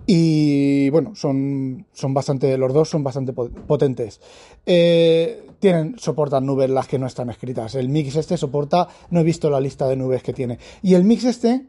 Y 0.05 0.91
bueno, 0.91 1.15
son, 1.17 1.87
son 1.93 2.13
bastante, 2.13 2.57
los 2.59 2.75
dos 2.75 2.91
son 2.91 3.03
bastante 3.03 3.33
potentes. 3.33 4.21
Eh, 4.67 5.47
tienen, 5.59 5.99
soportan 5.99 6.45
nubes 6.45 6.69
las 6.69 6.87
que 6.87 6.99
no 6.99 7.07
están 7.07 7.31
escritas. 7.31 7.75
El 7.75 7.89
mix 7.89 8.15
este 8.15 8.37
soporta, 8.37 8.89
no 9.11 9.21
he 9.21 9.25
visto 9.25 9.49
la 9.49 9.59
lista 9.59 9.89
de 9.89 9.97
nubes 9.97 10.23
que 10.23 10.35
tiene. 10.35 10.59
Y 10.83 10.95
el 10.95 11.05
mix 11.05 11.25
este 11.25 11.67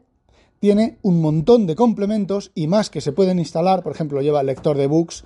tiene 0.60 0.98
un 1.02 1.20
montón 1.20 1.66
de 1.66 1.76
complementos 1.76 2.50
y 2.54 2.66
más 2.66 2.90
que 2.90 3.00
se 3.00 3.12
pueden 3.12 3.38
instalar. 3.38 3.82
Por 3.82 3.92
ejemplo, 3.92 4.22
lleva 4.22 4.42
lector 4.42 4.76
de 4.76 4.86
books 4.86 5.24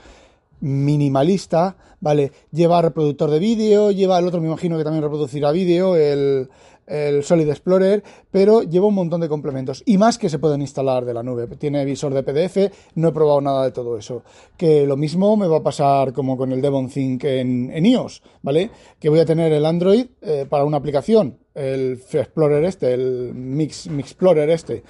minimalista, 0.61 1.77
¿vale? 2.01 2.33
Lleva 2.53 2.83
reproductor 2.83 3.31
de 3.31 3.39
vídeo, 3.39 3.91
lleva 3.91 4.19
el 4.19 4.27
otro, 4.27 4.41
me 4.41 4.47
imagino 4.47 4.79
que 4.79 4.85
también 4.85 5.03
reproducirá 5.03 5.51
vídeo, 5.51 5.97
el, 5.97 6.49
el 6.87 7.23
Solid 7.23 7.49
Explorer, 7.49 8.03
pero 8.31 8.63
lleva 8.63 8.87
un 8.87 8.95
montón 8.95 9.21
de 9.21 9.29
complementos 9.29 9.83
y 9.87 9.99
más 9.99 10.19
que 10.19 10.29
se 10.29 10.39
pueden 10.39 10.61
instalar 10.61 11.05
de 11.05 11.15
la 11.15 11.23
nube. 11.23 11.47
Tiene 11.57 11.85
visor 11.85 12.13
de 12.13 12.23
PDF, 12.23 12.73
no 12.95 13.09
he 13.09 13.13
probado 13.13 13.41
nada 13.41 13.65
de 13.65 13.73
todo 13.73 13.97
eso. 13.97 14.23
Que 14.57 14.87
lo 14.87 14.97
mismo 14.97 15.37
me 15.37 15.47
va 15.47 15.59
a 15.59 15.63
pasar 15.63 16.13
como 16.13 16.37
con 16.37 16.53
el 16.53 16.61
Devon 16.61 16.89
Think 16.89 17.25
en, 17.25 17.87
iOS, 17.87 18.23
¿vale? 18.43 18.71
Que 18.99 19.09
voy 19.09 19.21
a 19.21 19.27
tener 19.27 19.53
el 19.53 19.65
Android 19.65 20.07
eh, 20.21 20.47
para 20.49 20.65
una 20.65 20.77
aplicación, 20.77 21.39
el 21.55 22.01
Explorer 22.13 22.65
este, 22.65 22.95
el 22.95 23.33
Mix, 23.35 23.87
Explorer 23.87 24.51
este. 24.51 24.83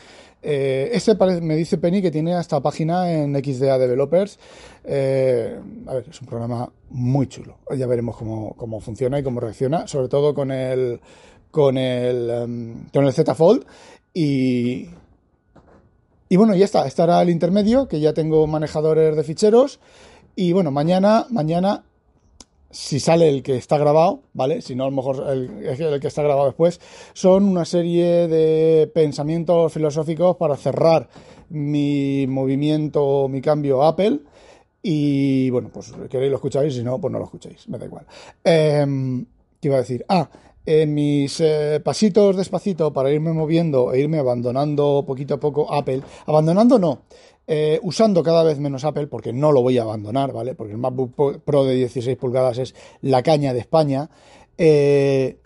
Eh, 0.43 0.91
ese 0.93 1.15
me 1.41 1.57
dice 1.57 1.79
Penny 1.79 2.03
que 2.03 2.11
tiene 2.11 2.35
hasta 2.35 2.61
página 2.61 3.13
en 3.13 3.35
XDA 3.35 3.79
Developers. 3.79 4.39
Eh, 4.85 5.59
a 5.87 5.95
ver, 5.95 6.07
es 6.11 6.21
un 6.21 6.27
programa 6.27 6.71
muy 6.91 7.29
chulo. 7.29 7.59
Ya 7.77 7.87
veremos 7.87 8.17
cómo, 8.17 8.55
cómo 8.57 8.81
funciona 8.81 9.19
y 9.19 9.23
cómo 9.23 9.41
reacciona, 9.41 9.87
sobre 9.87 10.09
todo 10.09 10.35
con 10.35 10.51
el 10.51 11.01
con 11.53 11.77
el, 11.77 12.31
em, 12.31 12.89
con 12.93 13.05
el 13.05 13.13
Z 13.13 13.35
Fold 13.35 13.67
y, 14.15 14.89
y 16.29 16.37
bueno, 16.37 16.55
ya 16.55 16.65
está, 16.65 16.87
estará 16.87 17.21
el 17.21 17.29
intermedio, 17.29 17.87
que 17.89 18.01
ya 18.01 18.15
tengo 18.15 18.47
manejadores 18.47 19.15
de 19.15 19.23
ficheros 19.23 19.79
y 20.35 20.53
bueno, 20.53 20.71
mañana, 20.71 21.27
mañana 21.29 21.85
si 22.73 22.99
sale 22.99 23.29
el 23.29 23.43
que 23.43 23.57
está 23.57 23.79
grabado, 23.79 24.23
¿vale? 24.33 24.63
Si 24.63 24.75
no, 24.75 24.85
a 24.85 24.91
lo 24.91 24.97
mejor 24.97 25.25
el, 25.29 25.65
el, 25.65 26.01
que 26.01 26.09
está 26.09 26.23
grabado 26.23 26.47
después, 26.47 26.81
son 27.13 27.45
una 27.45 27.65
serie 27.65 28.27
de 28.27 28.91
pensamientos 28.93 29.73
filosóficos 29.73 30.37
para 30.37 30.57
cerrar 30.57 31.09
mi 31.51 32.27
movimiento, 32.27 33.29
mi 33.29 33.41
cambio 33.41 33.83
Apple. 33.85 34.21
Y 34.83 35.51
bueno, 35.51 35.71
pues 35.73 35.93
queréis 36.11 36.31
lo 36.31 36.37
escucháis, 36.37 36.75
si 36.75 36.83
no, 36.83 37.01
pues 37.01 37.13
no 37.13 37.19
lo 37.19 37.27
escucháis, 37.27 37.69
me 37.69 37.79
da 37.79 37.85
igual. 37.87 38.07
Eh, 38.43 39.25
¿Qué 39.61 39.69
iba 39.69 39.77
a 39.77 39.81
decir? 39.81 40.05
Ah, 40.09 40.29
en 40.65 40.95
mis 40.95 41.41
eh, 41.41 41.81
pasitos 41.83 42.37
despacito 42.37 42.93
para 42.93 43.11
irme 43.11 43.33
moviendo 43.33 43.93
e 43.93 44.01
irme 44.01 44.19
abandonando 44.19 45.05
poquito 45.07 45.35
a 45.35 45.41
poco 45.41 45.73
Apple, 45.73 46.03
abandonando 46.27 46.79
no, 46.79 47.03
eh, 47.47 47.81
usando 47.83 48.23
cada 48.23 48.43
vez 48.43 48.59
menos 48.59 48.85
Apple, 48.85 49.07
porque 49.07 49.33
no 49.33 49.53
lo 49.53 49.63
voy 49.63 49.79
a 49.79 49.83
abandonar, 49.83 50.33
¿vale? 50.33 50.55
Porque 50.55 50.73
el 50.73 50.79
MacBook 50.79 51.43
Pro 51.43 51.65
de 51.65 51.75
16 51.75 52.17
pulgadas 52.17 52.59
es 52.59 52.75
la 53.01 53.23
caña 53.23 53.53
de 53.53 53.61
España. 53.61 54.11
Eh, 54.59 55.39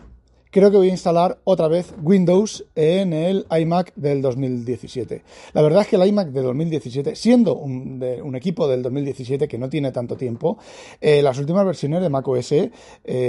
creo 0.51 0.71
que 0.71 0.77
voy 0.77 0.89
a 0.89 0.91
instalar 0.91 1.39
otra 1.43 1.67
vez 1.67 1.93
Windows 2.01 2.65
en 2.75 3.13
el 3.13 3.45
iMac 3.49 3.93
del 3.95 4.21
2017. 4.21 5.23
La 5.53 5.61
verdad 5.61 5.81
es 5.81 5.87
que 5.87 5.95
el 5.95 6.07
iMac 6.07 6.29
de 6.29 6.41
2017, 6.41 7.15
siendo 7.15 7.55
un, 7.55 8.35
equipo 8.35 8.67
del 8.67 8.83
2017 8.83 9.47
que 9.47 9.57
no 9.57 9.69
tiene 9.69 9.91
tanto 9.91 10.15
tiempo, 10.15 10.57
eh, 11.01 11.21
las 11.21 11.37
últimas 11.39 11.65
versiones 11.65 12.01
de 12.01 12.09
macOS 12.09 12.51
eh, 12.51 12.71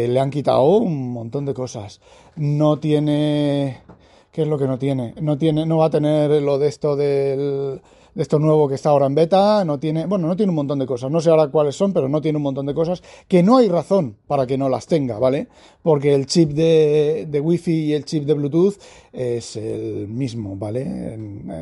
le 0.09 0.21
han 0.21 0.31
quitado 0.31 0.65
un 0.77 1.13
montón 1.13 1.45
de 1.45 1.55
cosas. 1.55 2.01
No 2.37 2.79
tiene... 2.79 3.83
¿Qué 4.31 4.43
es 4.43 4.49
lo 4.49 4.59
que 4.59 4.67
no 4.67 4.79
tiene? 4.79 5.15
No 5.21 5.37
tiene, 5.37 5.67
no 5.67 5.79
va 5.79 5.87
a 5.87 5.91
tener 5.91 6.31
lo 6.43 6.59
de 6.59 6.69
esto 6.69 6.95
del 6.97 7.81
de 8.19 8.23
esto 8.23 8.41
nuevo 8.41 8.67
que 8.69 8.75
está 8.75 8.89
ahora 8.91 9.07
en 9.07 9.15
beta, 9.15 9.65
no 9.65 9.79
tiene, 9.79 10.05
bueno, 10.07 10.27
no 10.27 10.35
tiene 10.35 10.51
un 10.51 10.57
montón 10.57 10.81
de 10.81 10.87
cosas, 10.87 11.09
no 11.09 11.21
sé 11.21 11.31
ahora 11.31 11.53
cuáles 11.53 11.77
son, 11.77 11.93
pero 11.93 12.09
no 12.09 12.21
tiene 12.21 12.39
un 12.39 12.43
montón 12.43 12.67
de 12.67 12.75
cosas 12.75 13.01
que 13.29 13.45
no 13.45 13.59
hay 13.59 13.69
razón 13.69 14.17
para 14.27 14.45
que 14.45 14.59
no 14.59 14.69
las 14.69 14.89
tenga, 14.89 15.21
¿vale? 15.21 15.47
Porque 15.85 16.13
el 16.13 16.27
chip 16.27 16.51
de, 16.51 17.29
de 17.31 17.41
Wi-Fi 17.41 17.73
y 17.73 17.93
el 17.93 18.05
chip 18.05 18.25
de 18.25 18.35
Bluetooth 18.35 18.75
es 19.13 19.55
el 19.55 20.09
mismo, 20.09 20.57
¿vale? 20.57 20.85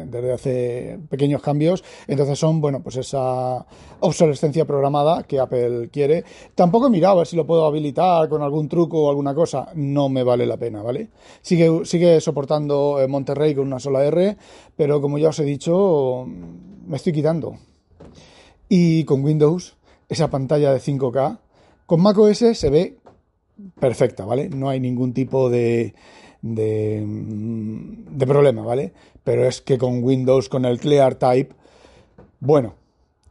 Desde 0.06 0.32
hace 0.32 0.98
pequeños 1.10 1.42
cambios, 1.42 1.84
entonces 2.06 2.38
son, 2.38 2.62
bueno, 2.62 2.82
pues 2.82 2.96
esa 2.96 3.66
obsolescencia 4.00 4.64
programada 4.64 5.24
que 5.24 5.38
Apple 5.38 5.90
quiere. 5.92 6.24
Tampoco 6.54 6.86
he 6.86 6.90
mirado 6.90 7.16
a 7.16 7.18
ver 7.18 7.26
si 7.26 7.36
lo 7.36 7.46
puedo 7.46 7.66
habilitar 7.66 8.30
con 8.30 8.40
algún 8.40 8.66
truco 8.66 9.04
o 9.04 9.10
alguna 9.10 9.34
cosa, 9.34 9.68
no 9.74 10.08
me 10.08 10.22
vale 10.22 10.46
la 10.46 10.56
pena, 10.56 10.82
¿vale? 10.82 11.10
Sigue, 11.42 11.84
sigue 11.84 12.18
soportando 12.22 12.98
eh, 12.98 13.08
Monterrey 13.08 13.54
con 13.54 13.66
una 13.66 13.78
sola 13.78 14.06
R, 14.06 14.38
pero 14.74 15.02
como 15.02 15.18
ya 15.18 15.28
os 15.28 15.38
he 15.38 15.44
dicho, 15.44 16.26
me 16.86 16.96
estoy 16.96 17.12
quitando. 17.12 17.58
Y 18.68 19.04
con 19.04 19.24
Windows, 19.24 19.76
esa 20.08 20.30
pantalla 20.30 20.72
de 20.72 20.80
5K, 20.80 21.38
con 21.86 22.00
macOS 22.00 22.38
se 22.38 22.70
ve 22.70 22.98
perfecta, 23.78 24.24
¿vale? 24.24 24.48
No 24.48 24.68
hay 24.68 24.80
ningún 24.80 25.12
tipo 25.12 25.50
de, 25.50 25.94
de, 26.42 27.04
de 27.06 28.26
problema, 28.26 28.62
¿vale? 28.62 28.92
Pero 29.24 29.46
es 29.46 29.60
que 29.60 29.78
con 29.78 30.02
Windows, 30.02 30.48
con 30.48 30.64
el 30.64 30.78
Clear 30.78 31.14
Type, 31.16 31.54
bueno, 32.40 32.74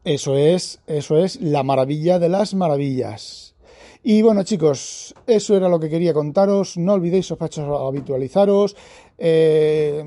eso 0.04 0.38
es, 0.38 0.80
eso 0.88 1.18
es 1.18 1.42
la 1.42 1.64
maravilla 1.64 2.20
de 2.20 2.30
las 2.30 2.54
maravillas. 2.54 3.56
Y 4.04 4.22
bueno, 4.22 4.44
chicos, 4.44 5.16
eso 5.26 5.58
era 5.58 5.68
lo 5.68 5.80
que 5.80 5.90
quería 5.90 6.14
contaros. 6.14 6.78
No 6.78 6.94
olvidéis, 6.94 7.26
sospechos, 7.26 7.66
habitualizaros. 7.82 8.76
Eh, 9.18 10.04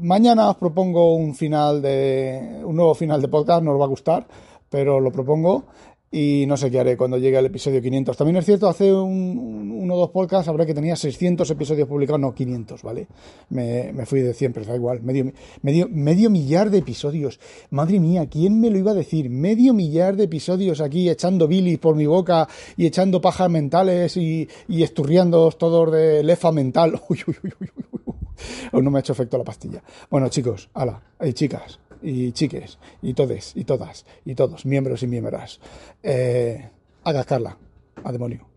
mañana 0.00 0.50
os 0.50 0.56
propongo 0.56 1.14
un 1.14 1.34
final 1.34 1.82
de. 1.82 2.62
un 2.64 2.76
nuevo 2.76 2.94
final 2.94 3.20
de 3.20 3.28
podcast, 3.28 3.62
no 3.62 3.72
os 3.72 3.80
va 3.80 3.84
a 3.84 3.88
gustar, 3.88 4.26
pero 4.68 5.00
lo 5.00 5.12
propongo 5.12 5.64
y 6.12 6.44
no 6.48 6.56
sé 6.56 6.70
qué 6.70 6.80
haré 6.80 6.96
cuando 6.96 7.18
llegue 7.18 7.38
el 7.38 7.46
episodio 7.46 7.80
500. 7.80 8.16
También 8.16 8.36
es 8.36 8.44
cierto, 8.44 8.68
hace 8.68 8.92
un, 8.92 9.70
uno 9.72 9.94
o 9.94 9.98
dos 9.98 10.10
podcasts 10.10 10.48
habrá 10.48 10.66
que 10.66 10.74
tenía 10.74 10.96
600 10.96 11.48
episodios 11.48 11.86
publicados, 11.86 12.20
no 12.20 12.34
500, 12.34 12.82
¿vale? 12.82 13.06
Me, 13.50 14.04
fui 14.06 14.20
de 14.20 14.34
100, 14.34 14.52
pero 14.52 14.66
da 14.66 14.74
igual, 14.74 15.02
medio, 15.02 15.32
medio, 15.62 16.30
millar 16.30 16.70
de 16.70 16.78
episodios. 16.78 17.38
Madre 17.70 18.00
mía, 18.00 18.26
¿quién 18.28 18.60
me 18.60 18.70
lo 18.70 18.78
iba 18.78 18.90
a 18.90 18.94
decir? 18.94 19.30
Medio 19.30 19.72
millar 19.72 20.16
de 20.16 20.24
episodios 20.24 20.80
aquí 20.80 21.08
echando 21.08 21.46
bilis 21.46 21.78
por 21.78 21.94
mi 21.94 22.06
boca 22.06 22.48
y 22.76 22.86
echando 22.86 23.20
pajas 23.20 23.48
mentales 23.48 24.16
y, 24.16 24.48
y 24.66 24.84
todos 24.88 25.92
de 25.92 26.24
lefa 26.24 26.50
mental. 26.50 27.00
Uy, 27.08 27.20
uy, 27.26 27.36
uy, 27.44 27.52
uy, 27.60 27.68
uy. 27.92 28.09
Aún 28.72 28.84
no 28.84 28.90
me 28.90 28.98
ha 28.98 29.00
hecho 29.00 29.12
efecto 29.12 29.38
la 29.38 29.44
pastilla. 29.44 29.82
Bueno, 30.10 30.28
chicos, 30.28 30.70
ala, 30.74 31.02
hay 31.18 31.32
chicas 31.32 31.78
y 32.02 32.32
chiques, 32.32 32.78
y 33.02 33.14
todes, 33.14 33.52
y 33.54 33.64
todas, 33.64 34.06
y 34.24 34.34
todos, 34.34 34.64
miembros 34.64 35.02
y 35.02 35.06
miembros. 35.06 35.60
Eh, 36.02 36.68
a 37.04 37.12
cascarla, 37.12 37.56
a 38.02 38.12
demonio. 38.12 38.49